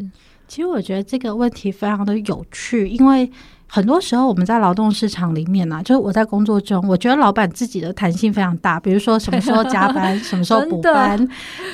[0.47, 3.29] 其实我觉得这个问题非常的有趣，因为。
[3.73, 8.77] 很多时候我们在劳动市场里面呢、啊，就是我在工作中，我觉得老板自己的弹性非常大。
[8.77, 11.17] 比如说什么时候加班， 什么时候补班，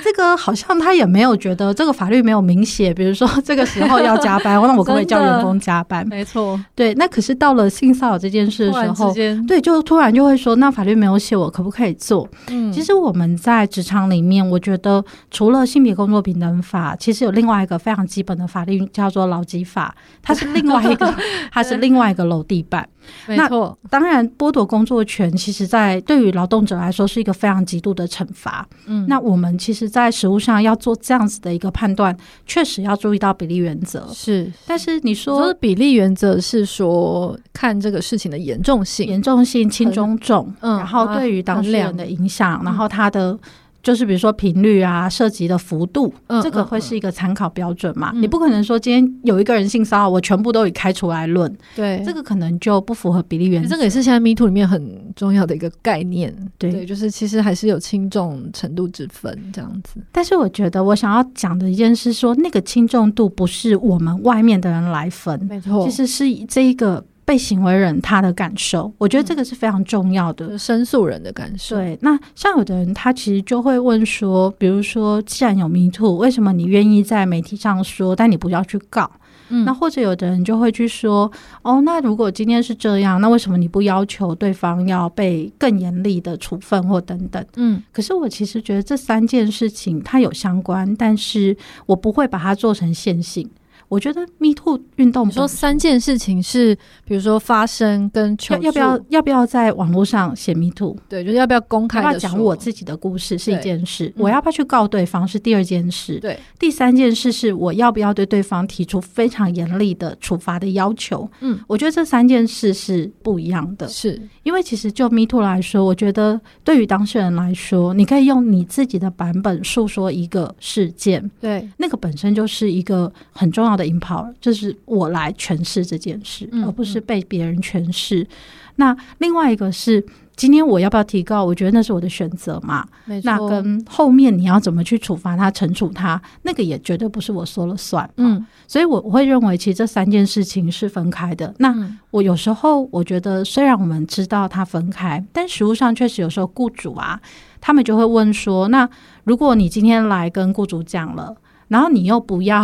[0.04, 2.94] 这个好像他也没有觉得这个法律没有明写。
[2.94, 6.08] 比如说这个时候要加班， 那我可不可以叫员工加班？
[6.08, 6.94] 没错，对。
[6.94, 9.12] 那可是到了性骚扰这件事的时候，
[9.48, 12.30] 对，就突然就会说，那法律没有写，我可不可以做？
[12.50, 21.12] 嗯，其实我们在职场里面，我觉得除了性别工作平等法，其实有另外一个非常基本的法律叫做劳基法，它是另外一个，
[21.52, 21.87] 它是另。
[21.88, 22.88] 另外一个楼地板，
[23.26, 23.78] 没错。
[23.90, 28.68] 当然，剥夺工作权，其实，在对于劳动者来说，是一个非常极度的惩罚。
[28.86, 34.06] 嗯，那我们其实，在实务上要做这样子的一个判断，确实要注意到比例原则。
[34.14, 43.40] 是，但是你说，说比例原则是说看这个事情的严重性、严重性、轻中重，嗯，然后对于当事人的影响，然后他的。
[43.88, 48.12] 就是比如说频率啊，涉及的幅度，嗯，这个会是一个参考标准嘛？
[48.14, 53.70] 嗯，你不可能说今天有一个人性骚扰，我全部都以开除来论，对，这个可能就不符合比例原则。
[53.70, 60.02] 这个也是现在 Me Too 里面很重要的一个概念，对，对，就是其实还是有轻重程度之分这样子。
[60.12, 67.06] 但是我觉得我想要讲的一件事说，那个轻重度不是我们外面的人来分，没错，其实是这一个。
[67.28, 70.48] 被行为人他的感受，我觉得这个是非常重要的。
[70.52, 72.00] 嗯、申诉人的感受，对。
[72.02, 79.12] 那像有的人，他其实就会问说，比如说，既然有 Me Too，为什么你愿意在媒体上说，但你不要去告？
[79.50, 79.66] 嗯。
[79.66, 81.30] 那或者有的人就会去说，
[81.64, 87.46] 哦，那如果今天是这样，那为什么你不要求对方要被更严厉的处分或等等？
[87.58, 87.84] 嗯。
[87.92, 93.50] 可是我其实觉得这三件事情它有相关，但是我不会把它做成线性。
[93.90, 100.98] 我觉得 Me Too 运动，你说三件事情是，比如说发声跟求要不要要不要在网络上写 Me Too？
[101.08, 106.20] 对，就是要不要公开要讲我自己的故事是一件事，我要不要去告对方是第二件事。
[106.20, 111.30] 对，第三件事是我要不要对对方提出非常严厉的处罚的要求。
[111.40, 114.22] 嗯，我觉得这三件事是不一样的，是。
[114.44, 128.28] 因为其实就 Me Too 来说，我觉得对于当事人来说，你可以用你自己的版本诉说一个事件，对，那个本身就是一个很重要的 empower，就是我来诠释这件事，而不是被别人诠释。
[128.76, 131.44] 那另外一个是，今天我要不要提高？
[131.44, 132.88] 我觉得那是我的选择嘛。
[133.24, 138.08] 那跟后面你要怎么去处罚他、惩处他，那个也绝对不是我说了算。
[138.18, 141.52] 嗯，所以我我会认为，其实这三件事情是分开的。
[141.58, 141.74] 那
[142.12, 147.20] 我有时候我觉得，虽然我们知道它分开，但实物上确实有时候雇主啊，
[147.60, 148.88] 他们就会问说：那
[149.24, 151.36] 如果你今天来跟雇主讲了，
[151.70, 152.64] 然后你又不要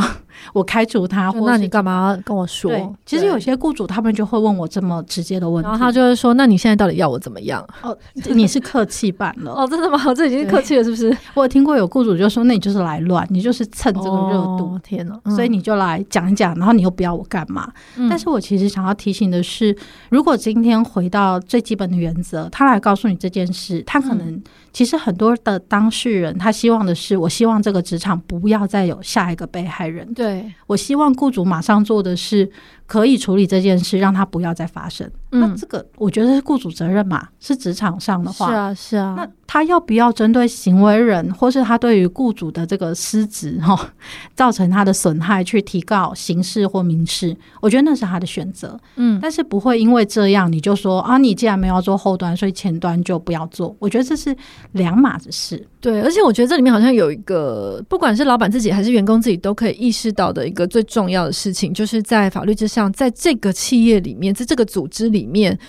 [0.54, 2.72] 我开除他，或那你干嘛跟我说？
[2.72, 7.98] 对，其实有些雇主他们就会问我这么直接的问题，然后他就会说：“那你现在到底要我怎么样？”哦，
[8.32, 10.14] 你是客气版了哦，真的吗？
[10.14, 11.16] 这已经是客气了，是不是？
[11.34, 14.74] 我有听过有雇主就说：“那你就是来乱，你就是蹭这个热度。
[14.74, 15.36] 哦”天哪！
[15.36, 17.72] 所以你就来讲一讲，然后你又不要我干嘛？
[17.98, 19.76] 嗯、但是我其实想要提醒的是，
[20.10, 30.14] 如果今天回到最基本的原则，他来告诉你这件事，他可能、嗯、其实很多的当事人他希望的是，我希望这个职场不要再有下一个被害人。
[30.14, 30.23] 对，
[30.68, 31.04] 我希望。
[31.14, 32.50] 雇主马上做的是
[32.88, 35.10] 可以处理这件事，让他不要再发生。
[35.32, 39.14] 嗯，那这个我觉得是雇主责任嘛，是职场上的话，是啊，是啊。
[39.16, 43.94] 那他要不要针对行为人，或是他对于雇主的这个失职哈，
[44.34, 47.38] 造成他的损害，去提告刑事或民事？
[47.62, 48.76] 我觉得那是他的选择。
[48.96, 53.76] 嗯，但是不会因为这样你就说啊，你既然没有做后端，所以前端就不要做。
[53.78, 54.36] 我觉得这是
[54.72, 55.64] 两码子事。
[55.80, 65.60] 对，而且我觉得这里面好像有一个，不管是老板自己还是员工自己，都可以意识到的一个最重要的事情，就是在法律之上，在这个企业里面，在这个组织里面。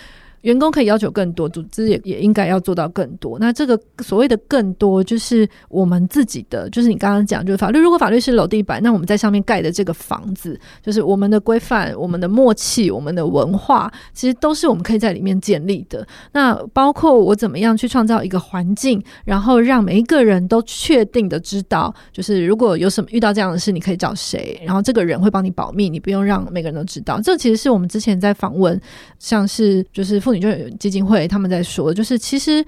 [0.45, 3.39] 员工可以要求更多，组织也也应该要做到更多。
[3.39, 7.79] 那这个所谓的更多，就是我们自己的，就是你刚刚讲，就是法律。
[7.79, 16.07] 如果法律是楼地板，那我们在上面盖的这个房子，就是我们的规范、我们的默契、我们的文化，其实都是我们可以在里面建立的。
[16.33, 27.19] 那包括我怎么样去创造一个环境，然后让每一个人都确定的知道，就是如果有什么遇到这样的事，你可以找谁，然后这个人会帮你保密，你不用让每个人都知道。
[27.23, 28.79] 这其实是我们之前在访问，
[29.19, 30.34] 像是就是妇。
[30.41, 32.65] 就有基金会他们在说，就是其实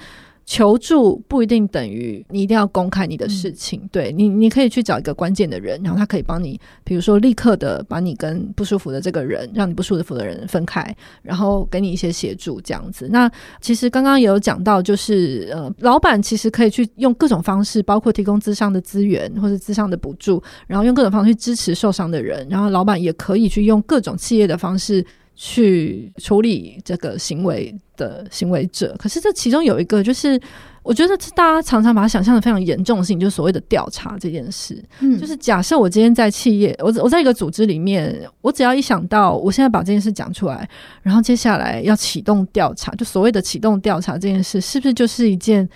[0.49, 13.09] 求助不一定等于你一定要公开你的事情，嗯、对你，你可以去找一个关键的人，然后他可以帮你，比如说立刻的把你跟不舒服的这个人，让你不舒服的人分开，然后给你一些协助，这样子。
[13.11, 13.29] 那
[13.61, 25.05] 其实刚刚也有讲到，就是呃，老板其实可以去用各种方式，包括提供资商的资源或者资商的补助，然后用各种方式去支持受伤的人，然后老板也可以去用各种企业的方式。
[25.37, 30.41] 去处理这个行为的行为者，可是这其中有一个，就是
[30.83, 34.83] 我觉得大家常常把它想象的非常严重性，就是所谓的调查这件事。
[35.01, 40.69] 嗯，就是假设我今天在企业，我我在一个组织里面，我只要一想到我现在把这件事讲出来，
[41.03, 45.69] 然后接下来要启动调查，就所谓的启动调查这件事，是不是就是一件？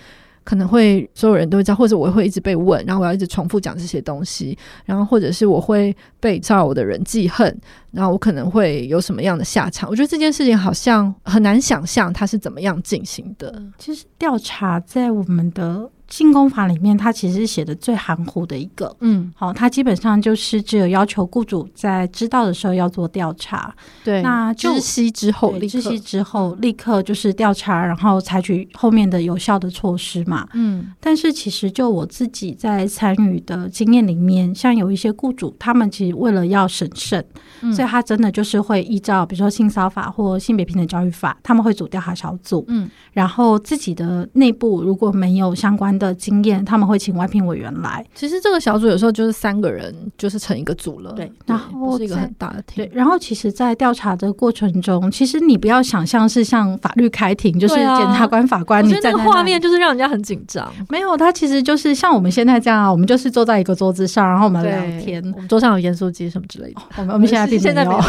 [0.43, 7.55] 可能会所有人都会知道，或者我会一直被问，然后我要一直重复讲这些东西，然后或者是我会被造我的人记恨，
[7.91, 9.89] 然后我可能会有什么样的下场？
[9.89, 13.61] 我觉得这件事情好像很难想象它是怎么样进行的。
[13.77, 15.89] 其实调查在我们的。
[16.11, 18.95] 性工法里面，它其实写的最含糊的一个。
[18.99, 23.73] 嗯，好，它基本上就是只有要求雇主在知道的时候要做调查。
[24.03, 30.47] 对，那知悉之后，知悉之后立刻就是调查，然后采取后面的有效的措施嘛。
[30.53, 37.25] 嗯，但是其实就我自己在参与的经验里面，像有一些雇主，他们其实为了要审慎，
[37.61, 42.65] 嗯，所以他真的就是会依照比如说性骚法或性别平等教育法，他们会组调查小组。
[42.67, 48.03] 嗯，然后自己的内部如果没有相关的经验，他们会请外聘委员来。
[48.15, 51.13] 其实这个小组有时候就是三个人，就是成一个组了。
[51.13, 52.83] 对，然后是一个很大的庭。
[52.83, 60.67] 对，然后其实，在调查的过程中，其实你不要想象是像法律开庭，就是检察官、法官，你在那个画面就是让人家很紧张。
[60.89, 65.21] 没有，他其实就是像我们现在这样啊，我们就是坐在一个桌子上，然后我们聊天。
[65.35, 66.81] 我们桌上有盐酥鸡什么之类的。
[66.97, 68.01] 我们我们现在 现在没有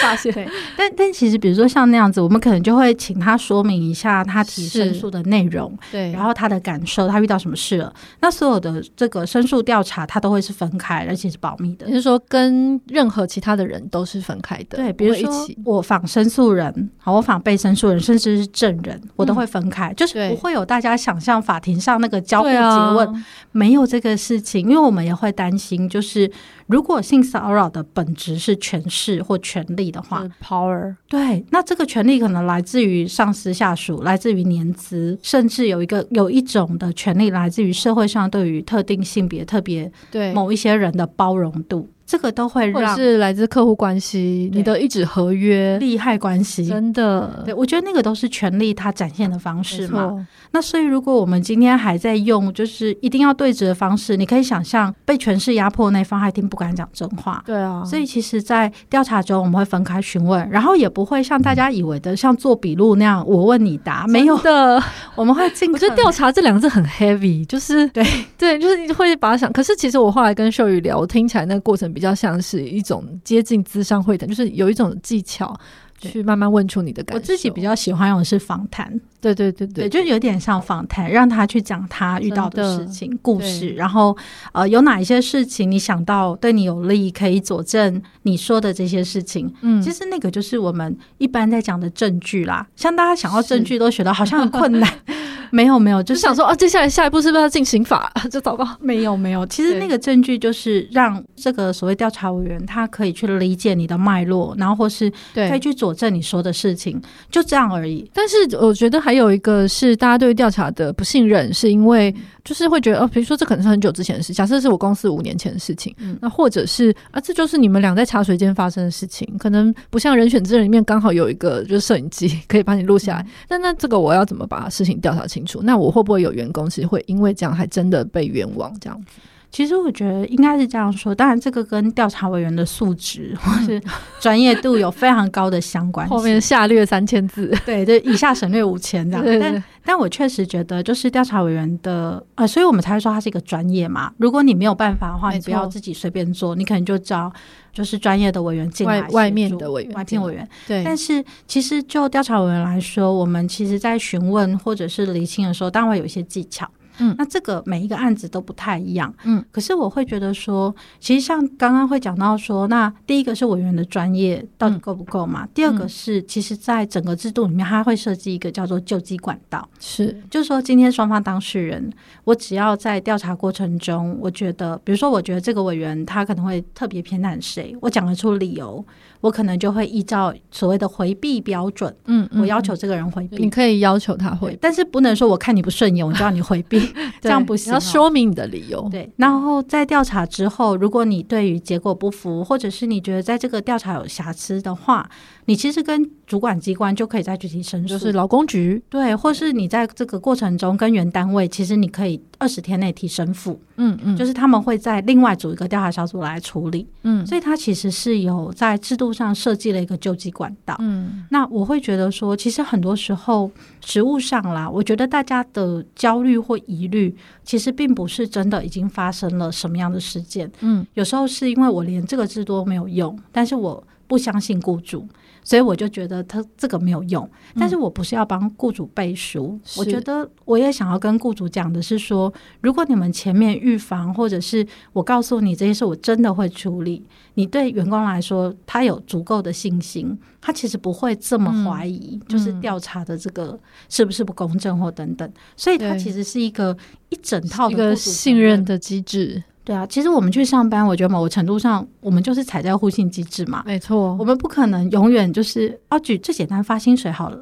[0.00, 0.32] 发现。
[0.76, 7.54] 但但其实，比如说像那样子，我们可能就会请他说明一下他提申诉的内容，对，然后他的感受，他遇到什么。
[7.58, 7.92] 事了？
[8.20, 11.86] 那所有的这个申诉调查，它都会是分开，而且是保密的。
[11.86, 14.76] 也就是说，跟任何其他的人都是分开的。
[14.76, 15.28] 对，比如说
[15.64, 26.30] 我访申诉人，好，我访被申诉人，甚至是证人，我都会分开，嗯、就是不会有大家想象法庭上那个交互诘问，啊、没有这个事情，因为我们也会担心，就是。
[26.68, 41.88] 如果性骚扰的本质是权势或权力的话，power 对，那这个权力可能来自于上司下属，来自于年资，甚至有一个有一种的权利来自于社会上对于特定性别、特别对某一些人的包容度。
[42.08, 50.26] 这个都会让是来自客户关系，你的一纸合约、利害关系，真的，对，我觉得那个都是权利它展现的方式嘛。
[50.50, 57.42] 那所以，如果我们今天还在用就是一定要对质的方式，你可以想象被权势压迫那方还一定不敢讲真话。
[57.44, 64.82] 对啊，所以其实，在调查中我们会分开询问，然后也不会像大家以为的像做笔录那样我问你答，没有的，
[65.14, 65.70] 我们会尽。
[65.70, 68.02] 我觉得调查这两个字很 heavy，就是对
[68.38, 69.52] 对，就是会把它想。
[69.52, 71.92] 可是其实我后来跟秀宇聊，我听起来那个过程。
[71.98, 75.52] 比较像是一种接近资商会谈，就是有一种技巧
[75.98, 77.18] 去慢慢问出你的感受。
[77.18, 78.88] 我自己比较喜欢用的是访谈，
[79.20, 84.16] 对对对对，对，就有点像访谈，让他去讲他遇到的事情、故事，然后
[84.52, 89.52] 呃，有哪一些事情你想到对你有利，可以佐证你说的这些事情。
[89.62, 92.64] 嗯，其实那个就是我们一般在讲的证据啦。
[92.76, 94.88] 像大家想要证据都学到好像很困难。
[95.52, 98.12] 没有没有，就是想说啊，接下来下一步是不是要进刑法？
[98.30, 98.66] 就糟糕。
[98.80, 108.10] 没有没有，其实那个证据就是让这个所谓调查委员他可以去理解你的脉络，然后或是可以去佐证你说的事情，就这样而已。
[108.12, 112.14] 但是我觉得还有一个是大家对调查的不信任，是因为
[112.48, 123.26] 就是会觉得哦，比如说这可能是很久之前的事，假设是我公司五年前的事情，嗯、那或者是啊，这就是你们俩在茶水间发生的事情，可能不像人选之人里面刚好有一个就是摄影机可以把你录下来。
[123.48, 125.44] 嗯、那这个我要怎么把事情调查清？
[125.44, 129.20] 楚，那我会不会有员工其实会因为这样还真的被冤枉这样子？
[129.50, 133.80] 其实我觉得应该是这样说，当然这个跟调查委员的素质或是
[134.20, 136.06] 专业度有非常高的相关。
[136.10, 139.24] 后面下略三千字， 对，就以下省略五千这样。
[139.24, 144.12] 对对对，但但我确实觉得，就是调查委员的呃，所以我们才会说他是一个专业嘛。
[144.18, 147.32] 如果你没有办法的话，你不要自己随便做，你可能就找
[147.72, 150.46] 就是专业的委员进来，外外面的委员，外聘委员。
[150.66, 156.70] 对，但是其实就调查委员来说，我们其实在询问或者是厘清的时候，当然会有一些技巧。
[156.98, 159.12] 嗯，那这个每一个案子都不太一样。
[159.24, 165.44] 嗯，可是我会觉得说，其实像刚刚会讲到说，那第一个是委员的专业到底够不够嘛？
[165.44, 169.68] 嗯、第二个是，其实在整个制度里面，它会设计一个叫做救济管道。
[169.78, 171.90] 是，就是说今天双方当事人，
[172.24, 178.84] 我只要在调查过程中，我觉得，比如说，我觉得这个委员他可能会特别偏袒谁，我讲得出理由，
[179.20, 183.36] 我可能就会依照所谓的回避标准，嗯，我要求这个人回避。
[183.38, 186.80] 你可以要求他回避，但是不能说我看你不顺眼，我就要你回避，
[187.20, 187.72] 这样不行。
[187.72, 188.88] 要说明你的理由。
[188.90, 195.08] 对，然后在调查之后，如果你对于结果不服，或者是你觉得在这个调查有瑕疵的话，
[195.48, 213.50] 你其实跟主管机关就可以再具体申诉，就是劳工局，对，或是你在这个过程中跟原单位，其实你可以二十天内提申诉，嗯嗯，就是他们会在另外组一个调查小组来处理，嗯，所以它其实是有在制度上设计了一个救济管道，嗯，那我会觉得说，其实很多时候
[213.82, 225.08] 实务上啦，我觉得大家的焦虑或疑虑，其实并不是真的已经发生了什么样的事件，嗯，有时候是因为我连这个制度都没有用，但是我不相信雇主。
[225.48, 227.26] 所以我就觉得他这个没有用，
[227.58, 229.58] 但是我不是要帮雇主背书。
[229.58, 232.30] 嗯、我觉得我也想要跟雇主讲的是说，
[232.60, 237.02] 如果你们前面预防，或者是我告诉你这些事，我真的会处理。
[237.32, 245.32] 你对员工来说，他有足够的信心，他其实不会这么怀疑，嗯、就是调查的这个是不是不公正或等等。
[245.56, 246.76] 所以它其实是一个
[247.08, 249.42] 一整套的一个信任的机制。
[249.68, 253.62] 对啊，其实我们去上班，我觉得某个程度上，我们就是踩在互信机制嘛。
[253.66, 257.38] 没错，我们不可能永远就是，啊，举最简单发薪水好了。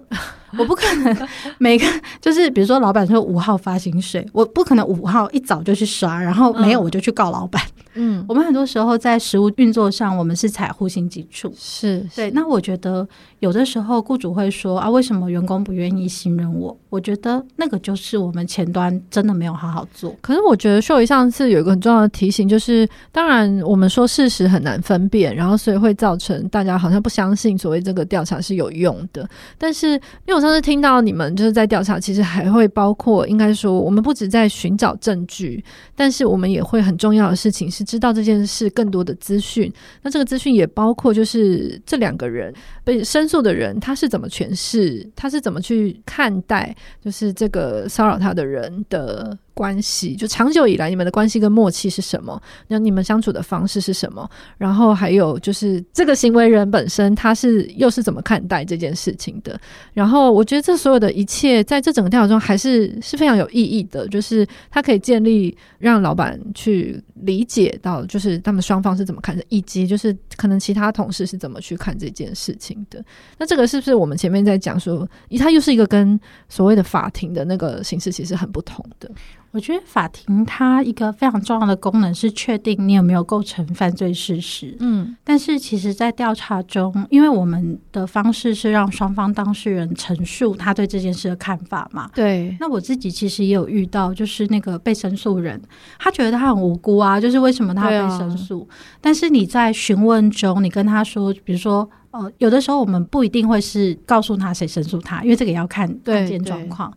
[0.59, 1.29] 我不可能
[1.59, 1.87] 每个
[2.21, 7.63] 就是比如说老板说五号发薪水，我不可能五号一早就去刷，然后没有我就去告老板。
[7.99, 11.51] 嗯，我们很多时候在实务运作上，我们是采户型基础。
[11.57, 12.31] 是，对。
[12.33, 16.77] 那我觉得有的时候雇主会说啊，为什么员工不愿意信任我？
[16.91, 20.15] 我觉得那个就是我们前端真的没有好好做。
[20.21, 29.27] 可是我觉得秀仪上次有一个很重要的提醒，就是当然我们说事实很难分辨，然后所以会造成大家好像不相信所谓这个调查是有用的。
[29.57, 35.65] 但是因为我上次听到你们就是在调查，其实还会包括，应该说我们不止在寻找证据，
[35.95, 39.73] 但是我们也会很重要的事情是知道这件事更多的资讯。
[40.03, 42.53] 那这个资讯也包括，就是这两个人
[42.85, 49.39] 被申诉的人他是怎么诠释，他是怎么去看待，就是这个骚扰他的人的。
[49.57, 52.39] 关系就长久以来，你们的关系跟默契是什么？
[52.69, 54.29] 那你们相处的方式是什么？
[54.59, 59.59] 然后还有就是这个行为人本身，他是又是怎么看待这件事情的？
[59.95, 73.03] 然后我觉得这所有的一切，在这整个调查中还是是非常有意义的，就是他可以建立让老板去理解到，就是他们双方是怎么看的，以及就是可能其他同事是怎么去看这件事情的。
[73.39, 79.11] 那这个是不是我们前面在讲说，他又是一个跟所谓的法庭的那个形式其实很不同的？
[79.57, 84.77] 我觉得法庭它一个非常重要的功能是确定你有没有构成犯罪事实。
[84.81, 92.11] 嗯，但是其实，在调查中，因为我们的方式是让双方当事人陈述他对这件事的看法嘛。
[92.15, 92.55] 对。
[92.61, 95.59] 那我自己其实也有遇到，就是那个被申诉人，
[95.99, 98.69] 他觉得他很无辜啊，就是为什么他被申诉？
[98.71, 106.93] 啊、但是你在询问中，你跟他说，比如说，呃，有的时候我们不一定会是告诉他谁申诉他，因为这个也要看案件状况。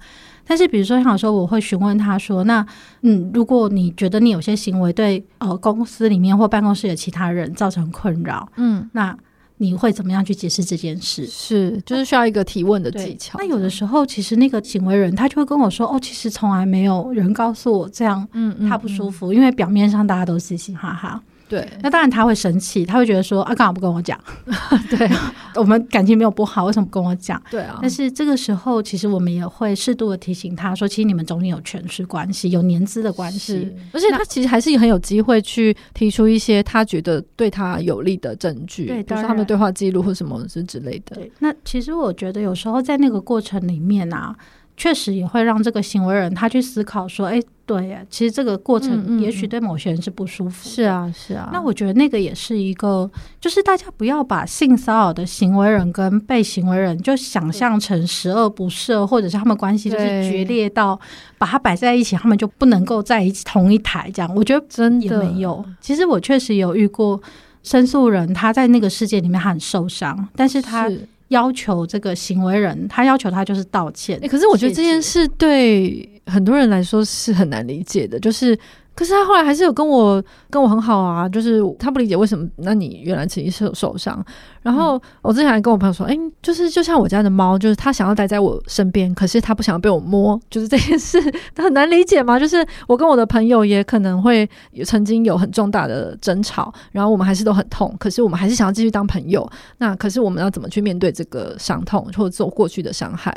[0.49, 2.65] 但是，比如说，像有时候我会询问他说：“那，
[3.03, 9.15] 嗯，如果你觉得你有些行为对呃公司里面或办公室的其他人造成困扰，嗯，那
[9.57, 13.37] 你会怎么样去解释这件事？”是，就是需要一个提问的技巧。
[13.37, 24.17] 那有的时候，其实那个行为人他就会跟我说：“哦，其实从来没有人告诉我这样，嗯，他不舒服，嗯嗯嗯，因为表面上大家都嘻嘻哈哈。”对，那当然他会生气，他会觉得说啊，干嘛不跟我讲？
[24.89, 25.09] 对，
[25.55, 27.41] 我们感情没有不好，为什么不跟我讲？
[27.49, 27.79] 对啊。
[27.81, 41.15] 但是这个时候，其实我们也会适度的提醒他说，其实你们中间有权势关系，有年资的关系，而且他其实还是很有机会去提出一些他觉得对他有利的证据，对，比如说他们对话记录或什么之之类的。
[41.15, 44.35] 对，那其实我觉得有时候在那个过程里面啊。
[44.79, 51.49] 确实也会让这个行为人他去思考说：“哎，对呀，其实这个过程也许对某些人是不舒服。”是啊，是啊。
[51.51, 53.11] 那我觉得那个也是一个，
[53.41, 60.97] 就是大家不要把性骚扰的行为人跟被行为人就想象成十恶不赦，或者是他们关系就是决裂到
[61.37, 64.33] 把它摆在一起，他们就不能够在一起同一台这样。
[64.33, 65.65] 我觉得真的也没有。
[65.81, 67.21] 其实我确实有遇过
[67.63, 70.89] 申诉人，他在那个世界里面他很受伤，但是他。
[71.29, 74.19] 要求这个行为人，他要求他就是道歉。
[74.19, 78.55] 欸，可是我觉得这件事对很多人来说是很难理解的，就是。
[78.99, 84.21] 可是他后来还是有跟我跟我很好啊，就是他不理解为什么，那你原来曾经受受伤。
[84.61, 91.17] 然后我之前还跟我朋友说，哎、欸，就是就像我家的猫，就是他想要待在我身边，可是他不想要被我摸，就是这件事，
[91.55, 92.37] 他 很难理解嘛？
[92.37, 94.47] 就是我跟我的朋友也可能会
[94.83, 99.49] 曾经有很重大的争吵，然后我们还是都很痛，可是我们还是想要继续当朋友。
[99.77, 103.33] 那可是我们要怎么去面对这个伤痛，或者做过去的伤害？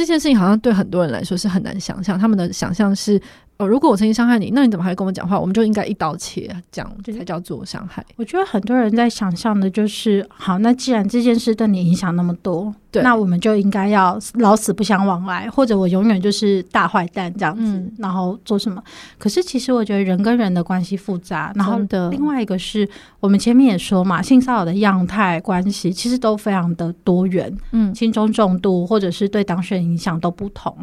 [0.00, 3.20] 这件事情好像对很多人来说是很难想象，他们的想象是。
[3.58, 5.38] 哦，如果我曾经伤害你，那你怎么还跟我讲话？
[5.38, 8.02] 我们就应该一刀切，这样才叫做伤害。
[8.16, 18.80] 我觉得很多人在想象的就是，好，那那既然这件事对你影响那么多，对，那我们就应该要老死不相往来，或者我永远就是大坏蛋这样子，嗯、然后做什么？
[19.18, 21.78] 可是其实我觉得人跟人的关系复杂，然后
[22.10, 22.88] 另外一个是
[23.18, 30.76] 我们前面也说嘛，性骚扰的样态关系其实都非常的多元，嗯，轻中重度或者是对当事人影响都不同。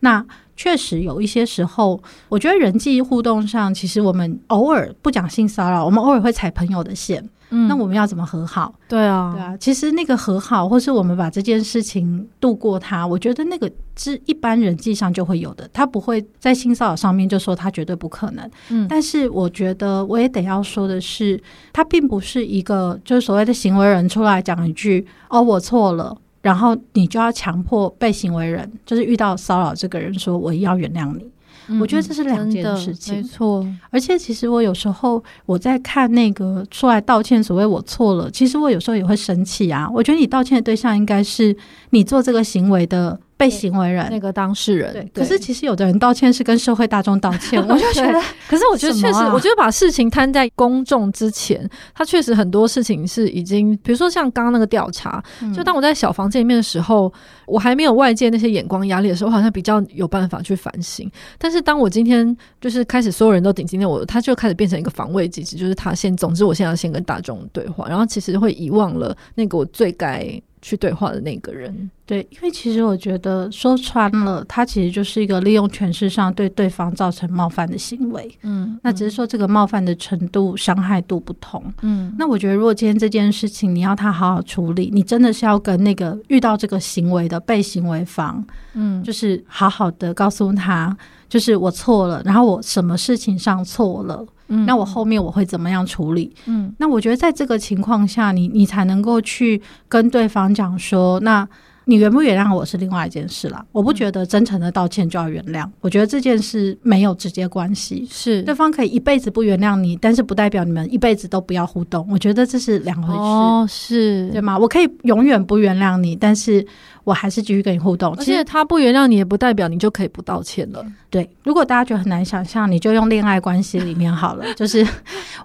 [0.00, 0.24] 那
[0.56, 7.26] 确实有一些时候，我觉得人际互动上，其实我们偶尔不讲性骚扰，我们偶尔会踩朋友的线。
[7.50, 8.74] 嗯，那我们要怎么和好？
[8.88, 9.56] 对啊，对啊。
[9.56, 15.68] 其实那个和好，或是我们把这件事情度过它，我觉得那个是一般人际上就会有的。
[15.72, 18.50] 他不会在性骚扰上面就说他绝对不可能。
[18.68, 21.40] 嗯，但是我觉得我也得要说的是，
[21.72, 26.16] 他并不是一个就是所谓的行为人出来讲一句“哦，我错了”。
[26.46, 31.28] 然后你就要强迫被行为人，就是遇到骚扰这个人说我要原谅你。
[31.66, 33.66] 嗯，我觉得这是两件事情，没错。
[33.90, 39.90] 而且其实我有时候我在看那个出来道歉，所谓我错了，其实我有时候也会生气啊。
[39.92, 41.56] 我觉得你道歉的对象应该是
[41.90, 43.18] 你做这个行为的。
[43.36, 44.06] 被行为人。
[44.10, 57.12] 那个当事人，对，可是其实有的人道歉是跟社会大众道歉， 我就觉得， 可是我觉得确实，啊、我觉得把事情摊在公众之前，他确实很多事情是已经，比如说像刚刚那个调查，嗯、就当我在小房间里面的时候，
[57.46, 61.10] 我还没有外界那些眼光压力的时候，我好像比较有办法去反省。
[61.38, 70.40] 但是当我今天就是开始所有人都顶今天我，他就开始变成一个防卫机制，就是他先，总之我现在要先跟大众对话，然后其实会遗忘了那个我最该。
[70.62, 88.44] 去对话的那个人，对，因为其实我觉得说穿了，他其实就是一个利用权势上对对方造成冒犯的行为，嗯，那只是说这个冒犯的程度、伤害度不同，嗯，那我觉得如果今天这件事情你要他好好处理，你真的是要跟那个遇到这个行为的被行为方，
[88.74, 90.96] 嗯，就是好好的告诉他，
[91.28, 94.24] 就是我错了，然后我什么事情上错了。
[94.48, 96.32] 嗯，那我后面我会怎么样处理？
[96.44, 101.44] 嗯，那我觉得在这个情况下，你你才能够去跟对方讲说，那
[101.88, 103.64] 你原不原谅我是另外一件事了。
[103.70, 108.06] 我不觉得真诚的道歉就要原谅，我觉得这件事没有直接关系。
[108.10, 112.06] 是对方可以一辈子不原谅你，但是不代表你们一辈子都不要互动。
[112.10, 113.20] 我觉得这是两回事。
[113.20, 114.58] 哦，是对吗？
[114.58, 116.66] 我可以永远不原谅你，但是。
[117.06, 120.84] 我还是继续跟你互动，而且他不原谅你，也不代表你就可以不道歉了。
[121.08, 124.84] 对，如果大家觉得很难想象，你就用恋爱关系里面好了， 就是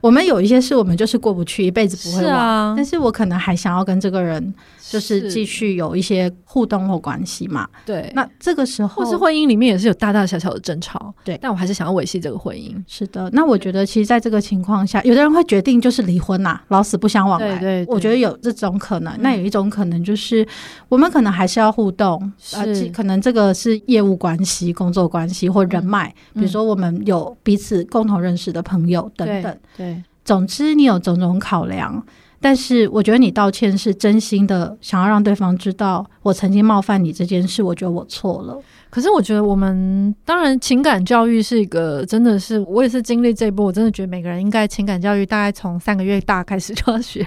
[0.01, 2.35] 我们有一些事，我们就是过不去，一辈子不会忘。
[2.35, 4.51] 啊、但是我可能还想要跟这个人，
[4.89, 7.67] 就是继续有一些互动或关系嘛。
[7.85, 11.13] 对，那这个时候，或是婚姻里面也是有大大小小的争吵。
[11.23, 12.75] 对，但我还是想要维系这个婚姻。
[12.87, 17.47] 是的，那我觉得其实在这个情况下，有的人会决定就是离婚呐、啊，老死不相往来。
[17.49, 19.13] 对，对，对，我觉得有这种可能。
[19.13, 20.45] 嗯、那有一种可能就是，
[20.89, 29.57] 我们可能还是要互动，是、呃、可能这个是业务关系、工作关系或人脉，嗯、比如说我们有彼此共同认识的朋友等等。
[29.75, 32.03] 对，对，总之你有种种考量。
[32.41, 38.59] 但是我觉得你道歉是真心的，想要让对方知道我曾经冒犯你这件事，我觉得我错了。
[38.89, 47.25] 可是我觉得我们当然情感教育是一个，真的是我也是经历这一波，我真的觉得每个人应该情感教育大概从三个月大开始就要学，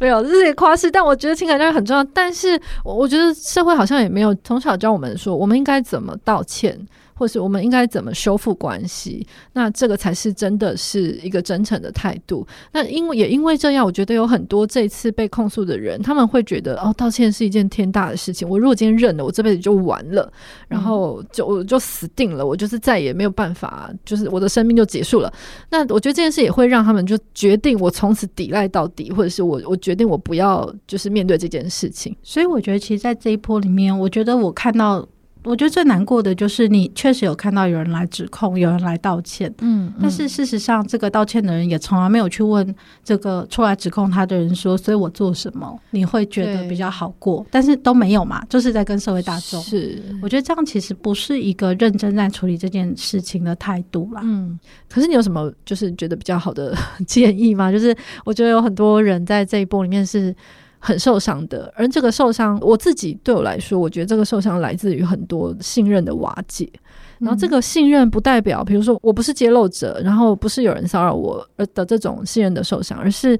[0.00, 2.02] 没有这是夸饰，但我觉得情感教育很重要。
[2.02, 6.76] 但是我觉得社会好像也没有从小教我们说我们应该怎么道歉。
[7.18, 9.26] 或是我们应该怎么修复关系？
[9.52, 12.46] 那这个才是真的是一个真诚的态度。
[12.72, 18.48] 那因为也因为这样，我觉得有很多这次被控诉的人，他们会觉得哦，道歉是一件天大的事情。
[18.48, 20.32] 我如果今天认了，我这辈子就完了，
[20.68, 25.32] 然后就我就死定了，我就是再也没有办法，就是我的生命就结束了。
[25.68, 32.16] 那我觉得这件事也会让他们就决定我从此抵赖到底，或者是我我决定我不要就是面对这件事情。
[32.22, 35.06] 所以我觉得，其实，在这一波里面，我觉得我看到。
[35.44, 47.46] 我觉得最难过的就是你确实有看到有人来指控，有人来道歉，嗯，嗯，但是事实上，这个道歉的人也从来没有去问这个出来指控他的人说，所以我做什么你会觉得比较好过？
[47.50, 49.60] 但是都没有嘛，就是在跟社会大众。
[49.62, 54.20] 是，我觉得这样其实不是一个认真在处理这件事情的态度啦。
[54.24, 54.58] 嗯，
[54.88, 56.76] 可是你有什么就是觉得比较好的
[57.06, 57.72] 建议吗？
[57.72, 60.34] 就是我觉得有很多人在这一波里面是。
[60.78, 66.70] 很受伤的，而这个受伤，我自己对我来说，我觉得这个受伤来自于很多信任的瓦解。
[67.18, 73.38] 然后这个信任不代表，比如说我不是揭露者，然后不是有人骚扰我而的这种信任的受伤，而是。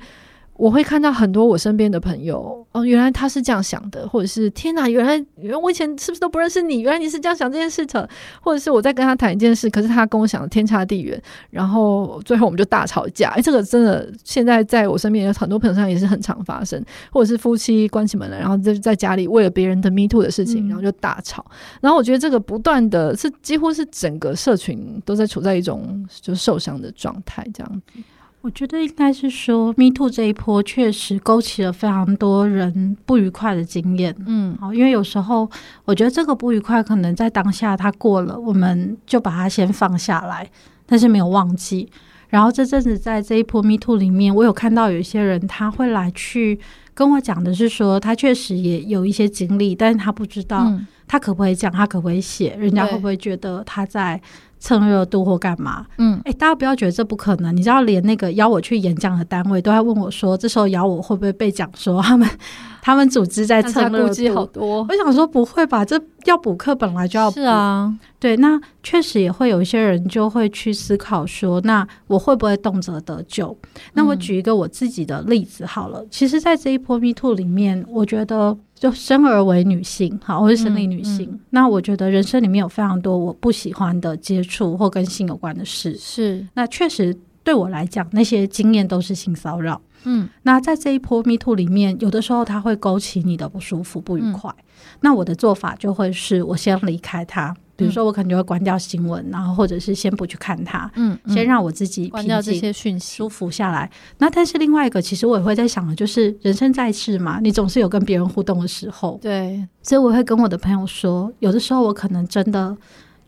[0.58, 6.80] 我会看到很多我身边的朋友，哦，原来他是这样想的，或者是天哪，原来原来我以前是不是都不认识你？
[6.80, 8.10] 原来你是这样想这件事的，
[8.42, 13.28] 或者是我在跟他谈一件事，可是他跟我想的天差地远，然后最后我们就大吵架。
[13.30, 21.46] 哎，这个真的现在在我身边有很多朋友上也是很常发生，或者是夫妻关起门来，然后就在家里为了别人的 me too 的事情，然后就大吵。
[21.50, 28.02] 嗯、然后我觉得这个不断的是几乎是整个社群都在处在一种就是受伤的状态，这样子。
[28.40, 34.14] 我觉得应该是说，Me Too 这一波确实勾起了非常多人不愉快的经验。
[34.26, 35.50] 嗯，好，因为有时候
[35.84, 40.48] 我觉得这个不愉快可能在当下它过了，我们就把它先放下来，
[40.86, 41.90] 但是没有忘记。
[42.28, 46.60] 然后这阵子在这一波 Me Too 里面，我有看到有一些人他会来去
[46.94, 50.72] 跟我讲的是说，他确实也有一些经历，但是他不知道
[51.08, 54.20] 他可不可以讲，他可不可以写，人家会不会觉得他在。
[54.58, 55.86] 蹭热度或干嘛？
[55.98, 57.54] 嗯，哎、欸，大家不要觉得这不可能。
[57.56, 62.28] 你知道，连那个邀我去演讲的单位都在问我说，这时候邀我会不会被讲说他们
[62.82, 64.34] 他们组织在蹭热度？
[64.34, 64.86] 好多。
[64.88, 67.34] 我想说不会吧，这要补课本来就要补。
[67.34, 73.56] 是啊，对，那确实也会有一些人就会去思考说，那我会不会动辄得咎？
[73.94, 76.00] 那我举一个我自己的例子好了。
[76.00, 78.56] 嗯、其实，在这一波 Me Too 里面，我觉得。
[78.78, 81.28] 就生而为女性，好，我是生理女性。
[81.30, 85.96] 嗯嗯、那我觉得人生里面有非常多我不喜欢的接触或跟性有关的事。
[85.96, 89.80] 是，那确实对我来讲，那些经验都是性骚扰。
[90.04, 94.48] 嗯，那在这一波 Me Too 里面，有的时候它会勾起你的不舒服、不愉快。
[94.58, 94.64] 嗯、
[95.00, 97.54] 那我的做法就会是我先离开他。
[97.78, 100.90] 比如说，我可能就会关掉新闻，然后或者是先不去看它，
[101.28, 103.88] 先让我自己关掉这些讯息，舒服下来。
[104.18, 112.76] 那但是另外一个，其实我也会在想的，就是人生在世嘛，你总是有跟别人互动的时候，对，所以我会跟我的朋友说，有的时候我可能真的。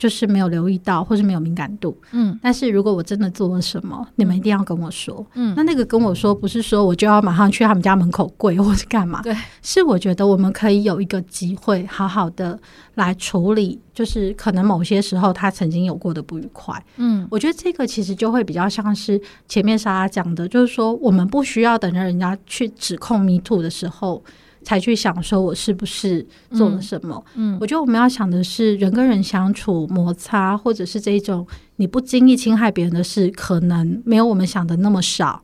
[0.00, 2.36] 就是没有留意到，或是没有敏感度，嗯。
[2.42, 5.52] 但是如果我真的做了什么，嗯、你们一定要跟我说，嗯。
[5.54, 9.20] 那那个跟我说，不是说我就要马上去他们家门口跪，或是干嘛？
[9.20, 12.58] 对，是我觉得我们可以有一个机会，好好的
[12.94, 17.28] 来处理，就是可能某些时候他曾经有过的不愉快，嗯。
[17.30, 24.24] 我觉得这个其实就会比较像是前面莎拉讲的，就是说我们不需要等着人家去指控 Me Too 的时候。
[24.62, 27.22] 才去想说，我是不是做了什么？
[27.34, 31.46] 嗯，嗯，我觉得我们要想的是，人跟人相处摩擦，或者是这一种
[31.76, 35.42] 你不经意侵害别人的事，可能没有我们想的那么少。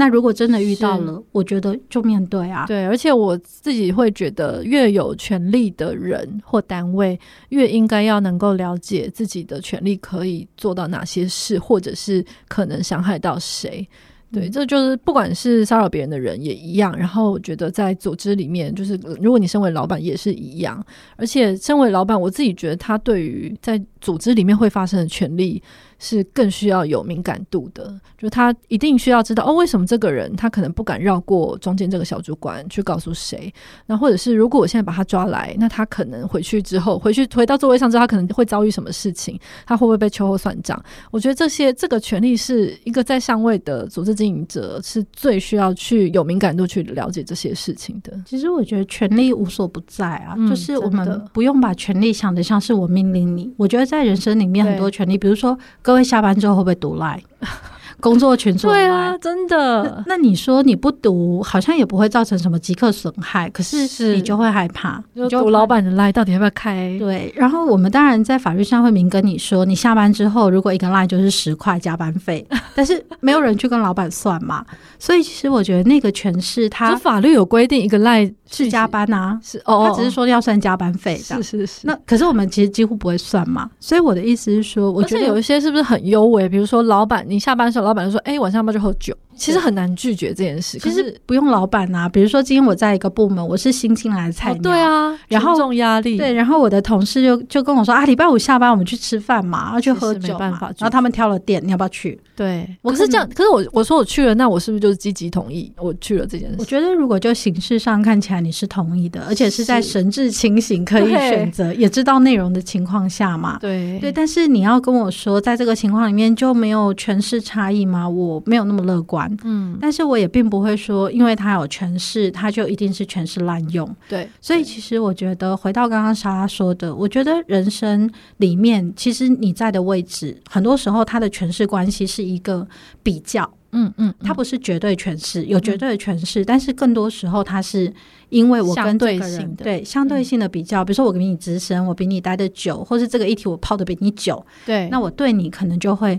[0.00, 2.64] 那如果真的遇到了，我觉得就面对啊。
[2.68, 13.88] 对，而且我自己会觉得，越有权利的人或单位，越应该要能够了解自己的权利可以做到哪些事，或者是可能伤害到谁。
[14.30, 16.94] 对，这就是不管是骚扰别人的人也一样。
[16.96, 20.84] 然后我觉得在组织里面，就是如果你身为老板也是一样。
[21.16, 25.62] 而且身为老板，我自己觉得他对于在组织里面会发生的权利。
[26.00, 33.52] 是更需要有敏感度的，就他一定需要知道哦，为什么这个人他可能不敢绕过中间这个小主管去告诉谁？
[33.84, 39.36] 那或者是如果我现在把他抓来，那他可能回去之后，回去回到座位上之后，他可能会遭遇什么事情？
[39.66, 40.80] 他会不会被秋后算账？
[41.10, 48.16] 我觉得这些这个权利是一个在上位的组织经营者是最需要去有敏感度去了解这些事情的。
[48.24, 53.52] 其实我觉得权力无所不在啊，嗯、就是我们不用把权力想得像是我命令你。
[53.56, 55.58] 我觉得在人生里面很多权利，比如说。
[55.80, 57.22] 各位下班之后会不会读 LINE？
[58.00, 60.18] 工作群组对啊，真的那。
[60.18, 66.96] 那你说你不读，好像也不会造成什么即刻损害，可是你就会害怕，就读老板的 LINE 到底要不要开？
[66.98, 67.32] 对。
[67.36, 74.64] 然后我们当然在法律上会明跟你说，你下班之后如果一个 LINE 就是十块加班费， 但是没有人去跟老板算嘛。
[74.98, 81.80] 所以其实我觉得那个诠释，它法律有规定一个 LINE 是加班啊，是哦，他只是说要算加班费，是是是。
[81.86, 83.70] 那可是我们其实几乎不会算嘛。
[83.78, 86.48] 所以我的意思是说，我觉得有一些是不是很优微？
[86.48, 87.87] 比如说老板，你下班的时候。
[87.88, 90.78] 老板就说：“哎、晚上要不要去喝酒？”其实很难拒绝这件事。
[90.78, 102.18] 其实不用老板啊，比如说今天我在一个部门，我是新进来的菜鸟，对啊，然后重压力，对，然后我的同事就就跟我说：“啊，礼拜五下班我们去吃饭嘛，然后去喝酒嘛。”然后他们挑了店，你要不要去？
[102.36, 106.56] 对，我可是这样，可是我我说我去了，那我是不是就是积极同意我去了这件事？
[106.58, 114.10] 我觉得如果就形式上看起来你是同意的，而且是在神志清醒、可以选择、也知道内容的情况下嘛，对对。
[114.12, 118.08] 但是你要跟我说，在这个情况里面就没有权势差异吗？
[118.08, 119.27] 我没有那么乐观。
[119.44, 123.88] 嗯，但是我也并不会说，因为他有权势，他就一定是权势滥用。
[124.08, 132.66] 对，所以其实我觉得，回到刚刚莎拉说的，我觉得人生里面，其实你在的位置，很多时候他的权势关系是一个
[133.02, 133.50] 比较。
[133.72, 137.92] 嗯嗯，他不是绝对权势，有绝对的权势，但是更多时候他是
[138.30, 146.18] 因为我跟这个人对相对性的比较，比如说我比你资深，我比你待的久，或是这个议题我泡的比你久，对，那我对你可能就会。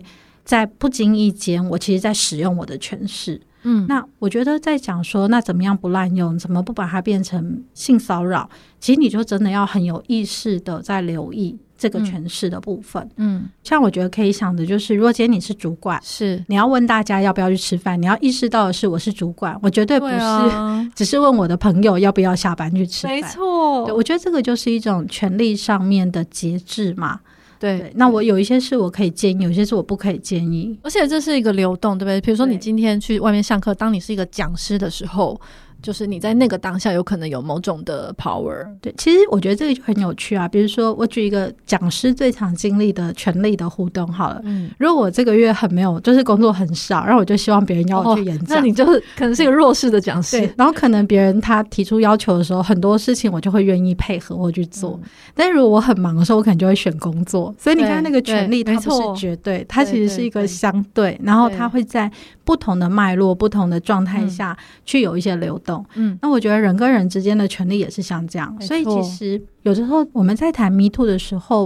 [0.50, 3.39] 在不经意间，我其实在使用我的权势。
[3.62, 6.36] 嗯，那我觉得在讲说，那怎么样不滥用？
[6.39, 8.50] 怎么不把它变成性骚扰？
[8.80, 13.08] 其实你就真的要很有意识的在留意这个权势的部分。
[13.18, 20.18] 嗯，像我觉得可以想的就是，如果今天你是主管，是你要问大家要不要去吃饭，你要意识到的是我是主管，我绝对不是
[20.95, 23.16] 只是问我的朋友要不要下班去吃饭。
[23.16, 27.20] 没错，我觉得这个就是一种权力上面的节制嘛。
[27.60, 32.22] 对，那我有一些事我可以建议，有一些事我不可以建议，而且这是一个流动，对不对？
[32.22, 35.39] 比如说你今天去外面上课，当你是一个讲师的时候。
[35.82, 40.48] 就是你在那个当下有可能有某种的 power，对，其实我觉得这个就很有趣啊。
[40.48, 44.42] 比如说，我举一个讲师最常经历的权力的互动好了。
[44.44, 50.40] 嗯，如果我这个月很没有，就是工作很少，然后我就希望别人邀我去演讲，哦，那你就是可能是一个弱势的讲师。
[50.40, 55.00] 对，然后可能别人他提出要求的时候，很多事情我就会愿意配合或去做。
[55.02, 57.54] 嗯，但是如果我很忙的时候，我可能就会选工作。
[57.58, 62.12] 所以你看那个权力，它不是绝对，它其实是一个相对，对，然后它会在
[62.44, 65.69] 不同的脉络、不同的状态下去有一些流动。
[65.96, 71.66] 嗯，那我觉得人跟人之间的权利也是像这样，所以其实有时候我们在谈 Me Too 的时候，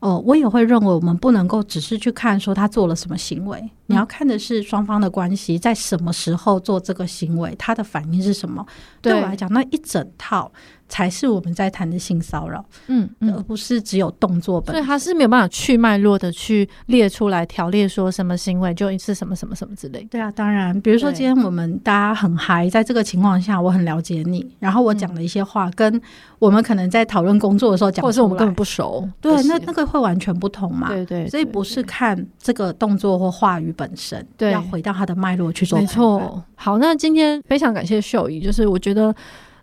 [0.00, 8.64] 哦、呃，我也会认为我们不能够只是去看说他做了什么行为，你要看的是双方的关系在什么时候做这个行为，他的反应是什么。
[9.00, 10.50] 对我来讲，那一整套。
[10.92, 14.74] 才是我们在谈的性骚扰，嗯，嗯，而不是只有动作本身。
[14.74, 20.06] 所以他是没有办法去脉络的去列出来条列，说什么行为就是什么什么什么之类。
[20.10, 25.98] 对啊，当然，比如说今天我们大家很嗨，在这个情况下，我很了解你，然后我讲的一些话，跟
[26.38, 30.88] 我们可能在讨论工作的时候讲，或者是我们根本不熟，对，那那个会完全不同嘛。
[30.88, 35.78] 对对，对，对，所以不是看这个动作或话语本身，对，要回到它的脉络去做。
[35.78, 36.44] 没错。
[36.54, 39.14] 好，那今天非常感谢秀仪，就是我觉得。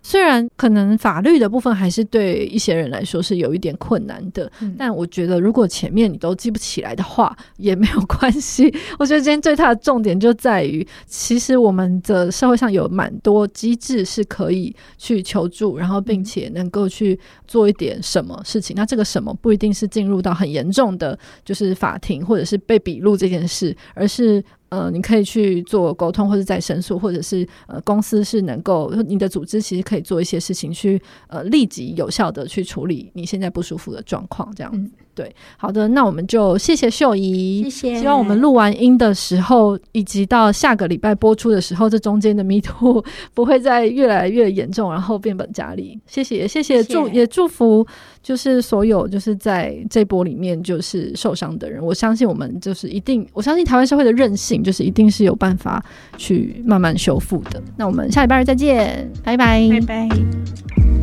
[0.02, 8.72] 虽然可能法律的部分还是对一些人来说是有一点困难的，嗯，但我觉得如果前面你都记不起来的话也没有关系。
[8.98, 18.74] 我觉得今天最大的重点就在于，其实我们的社会上有蛮多机制是可以去求助，然后并且能够去做一点什么事情。
[18.76, 24.42] 那这个什么不一定是进入到很严重的，就是法庭或者是被笔录这件事，而是。
[24.70, 34.90] 呃，你可以去做沟通，或者再申诉，或者是呃，公司是能够，你的组织其实可以做一些事情去呃，立即有效的去处理你现在不舒服的状况，这样子。
[35.20, 38.00] 对，好的，那我们就谢谢秀仪，谢谢。
[38.00, 43.04] 希望我们录完音的时候，以及到下个礼拜播出的时候，这中间的迷途
[43.34, 46.00] 不会再越来越严重，然后变本加厉。
[46.06, 47.86] 谢谢，谢谢，祝也祝福，
[48.22, 51.84] 就是所有就是在这波里面就是受伤的人。
[51.84, 55.84] 我相信我们就是一定，我相信台湾社会的韧性就是一定是有办法
[56.16, 57.62] 去慢慢修复的。
[57.76, 60.99] 那我们下礼拜日再见，拜拜，拜拜。